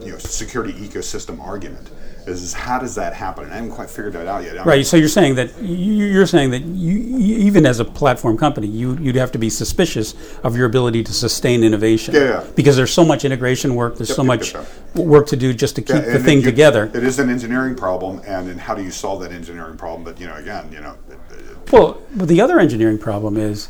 you 0.00 0.12
know 0.12 0.18
security 0.18 0.72
ecosystem 0.72 1.46
argument. 1.46 1.90
Is, 2.28 2.52
how 2.52 2.78
does 2.78 2.94
that 2.96 3.14
happen? 3.14 3.44
And 3.44 3.52
I 3.52 3.56
haven't 3.56 3.70
quite 3.72 3.88
figured 3.90 4.12
that 4.12 4.26
out 4.26 4.42
yet. 4.44 4.52
I 4.52 4.58
mean, 4.58 4.66
Right. 4.66 4.86
So 4.86 4.96
you're 4.96 5.08
saying 5.08 5.36
that 5.36 5.50
you- 5.62 6.04
you're 6.06 6.26
saying 6.26 6.50
that 6.50 6.62
you, 6.62 6.98
even 6.98 7.64
as 7.66 7.80
a 7.80 7.84
platform 7.84 8.36
company, 8.36 8.66
you 8.66 8.96
you'd 9.00 9.16
have 9.16 9.32
to 9.32 9.38
be 9.38 9.48
suspicious 9.50 10.14
of 10.44 10.56
your 10.56 10.66
ability 10.66 11.02
to 11.04 11.12
sustain 11.12 11.64
innovation. 11.64 12.14
Yeah, 12.14 12.20
yeah. 12.24 12.44
Because 12.54 12.76
there's 12.76 12.92
so 12.92 13.04
much 13.04 13.24
integration 13.24 13.74
work. 13.74 13.96
There's 13.96 14.14
so 14.14 14.22
yep, 14.22 14.26
much 14.26 14.54
yep, 14.54 14.66
work 14.94 15.26
to 15.28 15.36
do 15.36 15.52
just 15.54 15.74
to 15.76 15.82
keep 15.82 15.96
Yeah, 15.96 16.12
the 16.12 16.18
thing 16.18 16.38
you- 16.38 16.44
together. 16.44 16.90
It 16.92 17.02
is 17.04 17.18
an 17.18 17.30
engineering 17.30 17.74
problem, 17.74 18.20
and 18.26 18.48
then 18.48 18.58
how 18.58 18.74
do 18.74 18.82
you 18.82 18.90
solve 18.90 19.22
that 19.22 19.32
engineering 19.32 19.76
problem? 19.76 20.04
But 20.04 20.20
you 20.20 20.26
know, 20.26 20.34
again, 20.36 20.66
you 20.72 20.80
know, 20.80 20.94
it- 21.10 21.14
it- 21.34 21.72
Well, 21.72 21.98
but 22.14 22.28
the 22.28 22.40
other 22.40 22.58
engineering 22.60 22.98
problem 22.98 23.36
is 23.36 23.68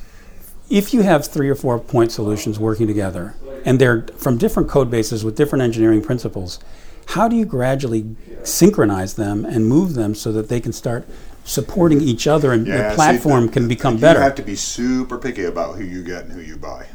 if 0.70 0.92
you 0.92 1.02
have 1.02 1.26
three 1.26 1.48
or 1.48 1.54
four 1.54 1.78
point 1.78 2.12
solutions 2.12 2.58
working 2.58 2.86
together 2.86 3.34
and 3.64 3.78
they're 3.78 4.04
from 4.16 4.36
different 4.36 4.68
code 4.68 4.90
bases 4.90 5.24
with 5.24 5.34
different 5.36 5.62
engineering 5.62 6.02
principles, 6.02 6.58
how 7.08 7.26
do 7.26 7.36
you 7.36 7.44
gradually 7.46 8.14
synchronize 8.42 9.14
them 9.14 9.44
and 9.44 9.66
move 9.66 9.94
them 9.94 10.14
so 10.14 10.30
that 10.32 10.48
they 10.48 10.60
can 10.60 10.72
start 10.72 11.08
supporting 11.44 12.02
each 12.02 12.26
other 12.26 12.52
and 12.52 12.66
Yeah, 12.66 12.76
the 12.82 12.90
see, 12.90 12.94
platform 12.96 13.46
the- 13.46 13.52
can 13.52 13.68
become 13.68 13.94
you 13.94 14.00
better? 14.00 14.18
You 14.18 14.24
have 14.24 14.34
to 14.34 14.42
be 14.42 14.56
super 14.56 15.16
picky 15.16 15.44
about 15.44 15.76
who 15.76 15.84
you 15.84 16.02
get 16.02 16.24
and 16.24 16.32
who 16.32 16.40
you 16.40 16.56
buy. 16.56 16.86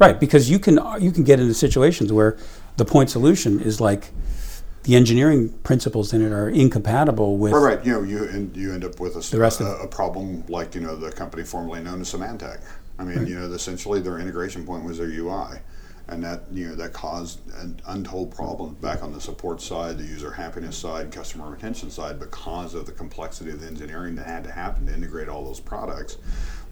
Right, 0.00 0.18
because 0.18 0.50
you 0.50 0.58
can 0.58 0.80
you 1.00 1.12
can 1.12 1.22
get 1.22 1.38
into 1.38 1.54
situations 1.54 2.12
where 2.12 2.36
the 2.76 2.84
point 2.84 3.10
solution 3.10 3.60
is 3.60 3.80
like 3.80 4.10
the 4.82 4.96
engineering 4.96 5.50
principles 5.62 6.12
in 6.12 6.20
it 6.20 6.32
are 6.32 6.48
incompatible 6.50 7.38
with 7.38 7.52
Right, 7.52 7.76
right. 7.76 7.86
You 7.86 7.92
know, 7.92 8.02
you 8.02 8.24
and 8.24 8.54
you 8.56 8.72
end 8.74 8.84
up 8.84 8.98
with 8.98 9.14
a, 9.16 9.20
The 9.30 9.38
rest 9.38 9.60
a, 9.60 9.66
of- 9.66 9.84
a 9.84 9.86
problem 9.86 10.42
like 10.48 10.74
you 10.74 10.80
know 10.80 10.96
the 10.96 11.12
company 11.12 11.44
formerly 11.44 11.80
known 11.80 12.00
as 12.00 12.12
Symantec. 12.12 12.60
I 12.98 13.04
mean, 13.04 13.24
you 13.26 13.38
know, 13.38 13.46
essentially 13.52 14.00
their 14.00 14.18
integration 14.18 14.66
point 14.66 14.84
was 14.84 14.98
their 14.98 15.08
UI, 15.08 15.58
and 16.08 16.22
that 16.22 16.42
you 16.52 16.68
know 16.68 16.74
that 16.74 16.92
caused 16.92 17.40
an 17.56 17.80
untold 17.86 18.34
problems 18.34 18.76
back 18.78 19.02
on 19.02 19.12
the 19.12 19.20
support 19.20 19.60
side, 19.60 19.98
the 19.98 20.04
user 20.04 20.32
happiness 20.32 20.76
side, 20.76 21.10
customer 21.10 21.50
retention 21.50 21.90
side, 21.90 22.20
because 22.20 22.74
of 22.74 22.86
the 22.86 22.92
complexity 22.92 23.50
of 23.50 23.60
the 23.60 23.66
engineering 23.66 24.14
that 24.16 24.26
had 24.26 24.44
to 24.44 24.50
happen 24.50 24.86
to 24.86 24.94
integrate 24.94 25.28
all 25.28 25.44
those 25.44 25.60
products. 25.60 26.18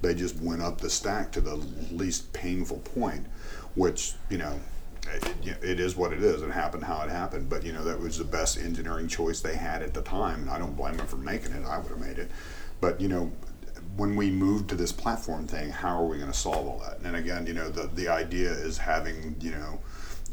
They 0.02 0.14
just 0.14 0.40
went 0.40 0.60
up 0.60 0.80
the 0.80 0.90
stack 0.90 1.32
to 1.32 1.40
the 1.40 1.56
least 1.90 2.32
painful 2.32 2.78
point, 2.78 3.26
which 3.74 4.14
you 4.28 4.38
know 4.38 4.60
it, 5.08 5.58
it 5.62 5.80
is 5.80 5.96
what 5.96 6.12
it 6.12 6.22
is. 6.22 6.42
It 6.42 6.50
happened 6.50 6.84
how 6.84 7.02
it 7.02 7.10
happened, 7.10 7.48
but 7.48 7.64
you 7.64 7.72
know 7.72 7.84
that 7.84 7.98
was 7.98 8.18
the 8.18 8.24
best 8.24 8.58
engineering 8.58 9.08
choice 9.08 9.40
they 9.40 9.56
had 9.56 9.82
at 9.82 9.94
the 9.94 10.02
time, 10.02 10.42
and 10.42 10.50
I 10.50 10.58
don't 10.58 10.76
blame 10.76 10.96
them 10.96 11.06
for 11.06 11.16
making 11.16 11.52
it. 11.52 11.64
I 11.64 11.78
would 11.78 11.88
have 11.88 12.00
made 12.00 12.18
it, 12.18 12.30
but 12.80 13.00
you 13.00 13.08
know, 13.08 13.32
when 13.96 14.16
we 14.16 14.30
move 14.30 14.66
to 14.68 14.74
this 14.74 14.92
platform 14.92 15.46
thing, 15.46 15.70
how 15.70 16.02
are 16.02 16.06
we 16.06 16.18
going 16.18 16.30
to 16.30 16.36
solve 16.36 16.66
all 16.66 16.78
that? 16.78 16.98
And 17.00 17.16
again, 17.16 17.46
you 17.46 17.54
know, 17.54 17.68
the 17.68 17.88
the 17.88 18.08
idea 18.08 18.50
is 18.50 18.78
having 18.78 19.36
you 19.40 19.50
know 19.52 19.80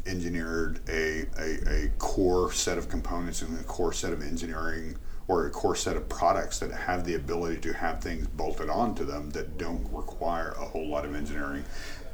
engineered 0.06 0.80
a, 0.88 1.26
a, 1.38 1.84
a 1.84 1.88
core 1.98 2.52
set 2.52 2.78
of 2.78 2.88
components 2.88 3.42
and 3.42 3.58
a 3.60 3.64
core 3.64 3.92
set 3.92 4.12
of 4.12 4.22
engineering 4.22 4.96
or 5.28 5.46
a 5.46 5.50
core 5.50 5.76
set 5.76 5.96
of 5.96 6.08
products 6.08 6.58
that 6.58 6.72
have 6.72 7.04
the 7.04 7.14
ability 7.14 7.60
to 7.60 7.72
have 7.72 8.02
things 8.02 8.26
bolted 8.26 8.68
onto 8.68 9.04
them 9.04 9.30
that 9.30 9.58
don't 9.58 9.86
require 9.92 10.52
a 10.52 10.64
whole 10.64 10.88
lot 10.88 11.04
of 11.04 11.14
engineering. 11.14 11.64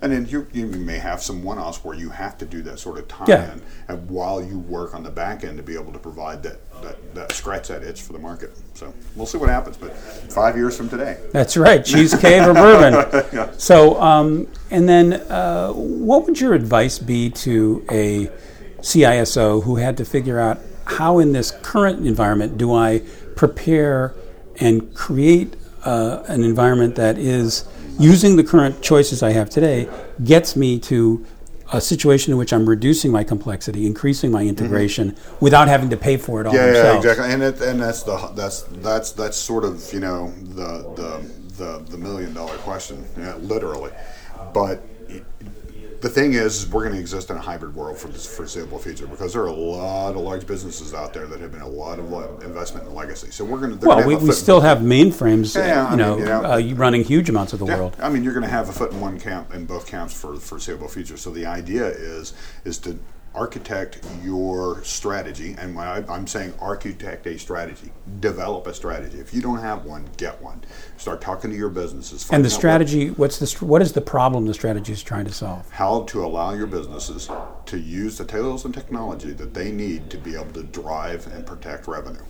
And 0.02 0.12
then 0.12 0.26
you, 0.26 0.46
you 0.52 0.66
may 0.66 0.98
have 0.98 1.22
some 1.22 1.42
one-offs 1.42 1.82
where 1.82 1.96
you 1.96 2.10
have 2.10 2.36
to 2.38 2.44
do 2.44 2.60
that 2.62 2.78
sort 2.78 2.98
of 2.98 3.08
tie-in 3.08 3.28
Yeah. 3.28 3.56
and 3.88 4.10
while 4.10 4.42
you 4.42 4.58
work 4.58 4.94
on 4.94 5.02
the 5.02 5.10
back 5.10 5.42
end 5.42 5.56
to 5.56 5.62
be 5.62 5.74
able 5.74 5.92
to 5.92 5.98
provide 5.98 6.42
that, 6.42 6.58
that, 6.82 7.14
that 7.14 7.32
scratch 7.32 7.68
that 7.68 7.82
itch 7.82 8.02
for 8.02 8.12
the 8.12 8.18
market. 8.18 8.50
So 8.74 8.92
we'll 9.14 9.26
see 9.26 9.38
what 9.38 9.48
happens, 9.48 9.78
but 9.78 9.96
five 9.96 10.54
years 10.56 10.76
from 10.76 10.90
today. 10.90 11.18
That's 11.32 11.56
right, 11.56 11.82
cheese 11.84 12.14
cave 12.14 12.46
or 12.46 12.52
bourbon. 12.54 13.54
So, 13.58 14.00
um, 14.00 14.48
and 14.70 14.88
then, 14.88 15.14
uh, 15.14 15.72
what 15.72 16.26
would 16.26 16.40
your 16.40 16.52
advice 16.54 16.98
be 16.98 17.30
to 17.30 17.84
a 17.90 18.30
CISO 18.80 19.62
who 19.62 19.76
had 19.76 19.96
to 19.96 20.04
figure 20.04 20.38
out 20.38 20.58
how, 20.84 21.18
in 21.18 21.32
this 21.32 21.50
current 21.50 22.06
environment, 22.06 22.58
do 22.58 22.74
I 22.74 23.02
prepare 23.34 24.14
and 24.60 24.94
create 24.94 25.56
uh, 25.84 26.22
an 26.28 26.44
environment 26.44 26.96
that 26.96 27.18
is 27.18 27.64
using 27.98 28.36
the 28.36 28.44
current 28.44 28.82
choices 28.82 29.22
I 29.22 29.30
have 29.30 29.50
today 29.50 29.88
gets 30.22 30.56
me 30.56 30.78
to 30.80 31.24
a 31.72 31.80
situation 31.80 32.32
in 32.32 32.38
which 32.38 32.52
I'm 32.52 32.68
reducing 32.68 33.10
my 33.10 33.24
complexity, 33.24 33.86
increasing 33.86 34.30
my 34.30 34.44
integration, 34.44 35.16
without 35.40 35.66
having 35.68 35.90
to 35.90 35.96
pay 35.96 36.16
for 36.16 36.40
it 36.40 36.46
all 36.46 36.52
Mm-hmm. 36.54 36.74
Yeah, 36.74 36.92
yeah, 36.92 36.96
exactly. 36.96 37.32
And 37.32 37.42
it, 37.42 37.60
and 37.60 37.80
that's 37.80 38.02
the 38.04 38.16
that's 38.34 38.62
that's 38.62 39.12
that's 39.12 39.36
sort 39.36 39.64
of 39.64 39.92
you 39.92 40.00
know 40.00 40.32
the 40.54 40.92
the 40.94 41.36
the, 41.56 41.78
the 41.90 41.98
million 41.98 42.34
dollar 42.34 42.56
question, 42.58 43.04
yeah, 43.18 43.34
literally. 43.36 43.90
But 44.52 44.82
the 46.06 46.12
thing 46.12 46.34
is, 46.34 46.68
we're 46.68 46.82
going 46.82 46.94
to 46.94 47.00
exist 47.00 47.30
in 47.30 47.36
a 47.36 47.40
hybrid 47.40 47.74
world 47.74 47.98
for 47.98 48.06
the 48.06 48.18
foreseeable 48.18 48.78
future 48.78 49.06
because 49.08 49.32
there 49.32 49.42
are 49.42 49.46
a 49.48 49.52
lot 49.52 50.10
of 50.10 50.16
large 50.18 50.46
businesses 50.46 50.94
out 50.94 51.12
there 51.12 51.26
that 51.26 51.40
have 51.40 51.50
been 51.50 51.62
a 51.62 51.68
lot 51.68 51.98
of 51.98 52.42
investment 52.44 52.86
in 52.86 52.94
legacy. 52.94 53.30
So 53.32 53.44
we're 53.44 53.58
going 53.58 53.76
to 53.76 53.86
Well, 53.86 54.06
we, 54.06 54.14
we 54.14 54.30
still 54.32 54.60
have 54.60 54.78
mainframes, 54.78 55.56
Yeah, 55.56 55.86
I 55.86 55.90
you 55.90 55.96
know, 55.96 56.10
mean, 56.16 56.18
you 56.20 56.24
know- 56.26 56.44
uh, 56.44 56.74
running 56.76 57.02
huge 57.02 57.28
amounts 57.28 57.52
of 57.54 57.58
the 57.58 57.66
Yeah, 57.66 57.78
world. 57.78 57.96
I 57.98 58.08
mean, 58.08 58.22
you're 58.22 58.34
going 58.34 58.44
to 58.44 58.50
have 58.50 58.68
a 58.68 58.72
foot 58.72 58.92
in 58.92 59.00
one 59.00 59.18
camp 59.18 59.52
in 59.52 59.66
both 59.66 59.86
camps 59.88 60.14
for 60.18 60.34
the 60.34 60.40
foreseeable 60.40 60.86
future. 60.88 61.16
So 61.16 61.30
the 61.30 61.46
idea 61.46 61.86
is 61.88 62.34
is 62.64 62.78
to 62.78 62.96
architect 63.36 64.04
your 64.22 64.82
strategy, 64.82 65.54
and 65.58 65.76
when 65.76 65.86
I, 65.86 66.02
I'm 66.12 66.26
saying 66.26 66.54
architect 66.60 67.26
a 67.26 67.38
strategy, 67.38 67.90
develop 68.20 68.66
a 68.66 68.74
strategy. 68.74 69.18
If 69.18 69.34
you 69.34 69.42
don't 69.42 69.58
have 69.58 69.84
one, 69.84 70.08
get 70.16 70.40
one. 70.42 70.62
Start 70.96 71.20
talking 71.20 71.50
to 71.50 71.56
your 71.56 71.68
businesses. 71.68 72.28
And 72.30 72.42
the 72.44 72.48
out 72.48 72.52
what- 72.52 72.58
strategy, 72.58 73.10
what's 73.10 73.38
the 73.38 73.64
what 73.64 73.82
is 73.82 73.92
the 73.92 74.00
problem 74.00 74.46
the 74.46 74.54
strategy 74.54 74.92
is 74.92 75.02
trying 75.02 75.26
to 75.26 75.32
solve? 75.32 75.70
how 75.70 76.02
to 76.04 76.24
allow 76.24 76.54
your 76.54 76.66
businesses 76.66 77.28
to 77.66 77.78
use 77.78 78.16
the 78.16 78.24
tools 78.24 78.64
and 78.64 78.72
technology 78.72 79.32
that 79.32 79.52
they 79.52 79.70
need 79.70 80.08
to 80.10 80.16
be 80.16 80.34
able 80.34 80.52
to 80.52 80.62
drive 80.62 81.26
and 81.34 81.44
protect 81.44 81.86
revenue. 81.86 82.22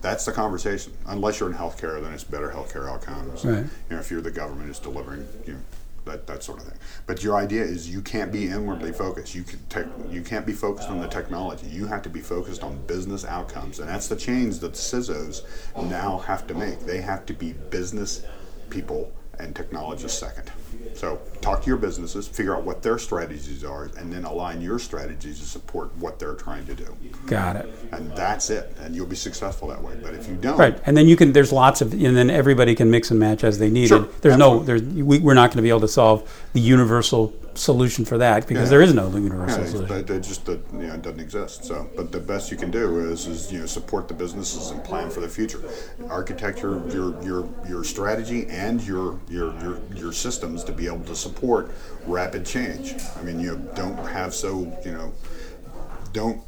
That's 0.00 0.24
the 0.24 0.32
conversation. 0.32 0.92
Unless 1.06 1.40
you're 1.40 1.50
in 1.50 1.56
healthcare, 1.56 2.00
then 2.00 2.12
it's 2.12 2.24
better 2.24 2.48
healthcare 2.48 2.88
outcomes. 2.88 3.44
Right. 3.44 3.58
You 3.58 3.68
know, 3.90 3.98
if 3.98 4.10
you're 4.10 4.20
the 4.20 4.30
government, 4.30 4.70
it's 4.70 4.78
delivering 4.78 5.26
you 5.46 5.54
know, 5.54 5.58
that, 6.06 6.26
that 6.26 6.42
sort 6.42 6.60
of 6.60 6.66
thing. 6.66 6.78
But 7.06 7.22
your 7.22 7.36
idea 7.36 7.62
is 7.62 7.88
you 7.88 8.00
can't 8.00 8.32
be 8.32 8.46
inwardly 8.46 8.92
focused. 8.92 9.34
You 9.34 9.42
can 9.42 9.58
tech, 9.66 9.86
you 10.08 10.22
can't 10.22 10.46
be 10.46 10.52
focused 10.52 10.88
on 10.88 11.00
the 11.00 11.08
technology. 11.08 11.66
You 11.66 11.86
have 11.86 12.02
to 12.02 12.08
be 12.08 12.20
focused 12.20 12.62
on 12.62 12.78
business 12.86 13.24
outcomes, 13.24 13.80
and 13.80 13.88
that's 13.88 14.08
the 14.08 14.16
change 14.16 14.60
that 14.60 14.72
CISOs 14.72 15.42
now 15.90 16.18
have 16.18 16.46
to 16.46 16.54
make. 16.54 16.80
They 16.80 17.00
have 17.00 17.26
to 17.26 17.34
be 17.34 17.52
business 17.52 18.24
people 18.70 19.12
and 19.38 19.54
technologists 19.54 20.18
second. 20.18 20.50
So 20.94 21.20
talk 21.40 21.62
to 21.62 21.66
your 21.68 21.76
businesses, 21.76 22.26
figure 22.26 22.56
out 22.56 22.64
what 22.64 22.82
their 22.82 22.98
strategies 22.98 23.62
are, 23.64 23.90
and 23.98 24.12
then 24.12 24.24
align 24.24 24.60
your 24.62 24.78
strategies 24.78 25.38
to 25.40 25.46
support 25.46 25.94
what 25.98 26.18
they're 26.18 26.34
trying 26.34 26.64
to 26.66 26.74
do. 26.74 26.96
Got 27.26 27.56
it. 27.56 27.74
And 27.92 28.10
that's 28.12 28.50
it. 28.50 28.74
And 28.80 28.94
you'll 28.94 29.06
be 29.06 29.16
successful 29.16 29.68
that 29.68 29.82
way. 29.82 29.94
But 30.02 30.14
if 30.14 30.28
you 30.28 30.36
don't, 30.36 30.58
Right, 30.58 30.78
and 30.86 30.96
then 30.96 31.06
you 31.06 31.16
can. 31.16 31.32
There's 31.32 31.52
lots 31.52 31.80
of, 31.80 31.92
and 31.92 32.16
then 32.16 32.30
everybody 32.30 32.74
can 32.74 32.90
mix 32.90 33.10
and 33.10 33.20
match 33.20 33.44
as 33.44 33.58
they 33.58 33.68
need 33.70 33.88
Sure, 33.88 34.04
it. 34.04 34.22
There's 34.22 34.36
no, 34.36 34.60
there's 34.60 34.82
we, 34.82 35.18
we're 35.18 35.34
not 35.34 35.50
going 35.50 35.58
to 35.58 35.62
be 35.62 35.68
able 35.68 35.80
to 35.80 35.88
solve 35.88 36.28
the 36.52 36.60
universal 36.60 37.34
solution 37.54 38.04
for 38.04 38.18
that 38.18 38.46
because 38.46 38.64
Yeah. 38.64 38.70
there 38.70 38.82
is 38.82 38.92
no 38.92 39.08
universal 39.10 39.62
Yeah, 39.62 39.70
solution. 39.70 40.02
but 40.04 40.10
it 40.10 40.20
just 40.20 40.46
you 40.46 40.60
know, 40.72 40.94
it 40.94 41.02
doesn't 41.02 41.20
exist. 41.20 41.64
So, 41.64 41.88
but 41.96 42.12
the 42.12 42.20
best 42.20 42.50
you 42.50 42.56
can 42.56 42.70
do 42.70 43.10
is 43.10 43.26
is 43.26 43.50
you 43.52 43.60
know 43.60 43.66
support 43.66 44.08
the 44.08 44.14
businesses 44.14 44.70
and 44.70 44.82
plan 44.84 45.08
for 45.10 45.20
the 45.20 45.28
future, 45.28 45.60
architect 46.08 46.62
your 46.62 46.86
your 46.90 47.22
your, 47.22 47.48
your 47.68 47.84
strategy 47.84 48.46
and 48.48 48.82
your, 48.82 49.18
your 49.28 49.58
your 49.62 49.78
your 49.94 50.12
systems 50.12 50.64
to 50.66 50.72
be 50.72 50.86
able 50.86 51.04
to 51.04 51.14
support 51.16 51.70
rapid 52.06 52.44
change. 52.44 52.94
I 53.18 53.22
mean, 53.22 53.40
you 53.40 53.60
don't 53.74 53.96
have 54.08 54.34
so 54.34 54.60
you 54.84 54.92
know, 54.92 55.12
don't 56.12 56.40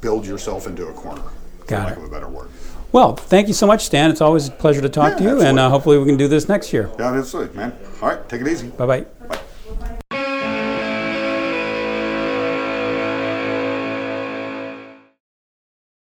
build 0.00 0.26
yourself 0.26 0.66
into 0.66 0.86
a 0.86 0.92
corner. 0.92 1.22
For 1.60 1.66
Got 1.66 1.86
lack 1.88 1.96
it. 1.96 1.98
of 1.98 2.04
a 2.04 2.08
better 2.10 2.28
word. 2.28 2.50
Well, 2.92 3.16
thank 3.16 3.48
you 3.48 3.54
so 3.54 3.66
much, 3.66 3.84
Stan. 3.86 4.10
It's 4.10 4.20
always 4.20 4.48
a 4.48 4.52
pleasure 4.52 4.80
to 4.80 4.88
talk 4.88 5.12
Yeah, 5.12 5.16
to 5.18 5.24
you, 5.24 5.40
and 5.42 5.58
uh, 5.58 5.68
hopefully 5.68 5.98
we 5.98 6.04
can 6.06 6.16
do 6.16 6.28
this 6.28 6.48
next 6.48 6.72
year. 6.72 6.90
Yeah, 6.98 7.12
absolutely, 7.12 7.56
man. 7.56 7.76
All 8.00 8.10
right, 8.10 8.28
take 8.28 8.40
it 8.40 8.46
easy. 8.48 8.68
Bye 8.68 8.86
bye. 8.86 9.00
Bye. 9.26 9.38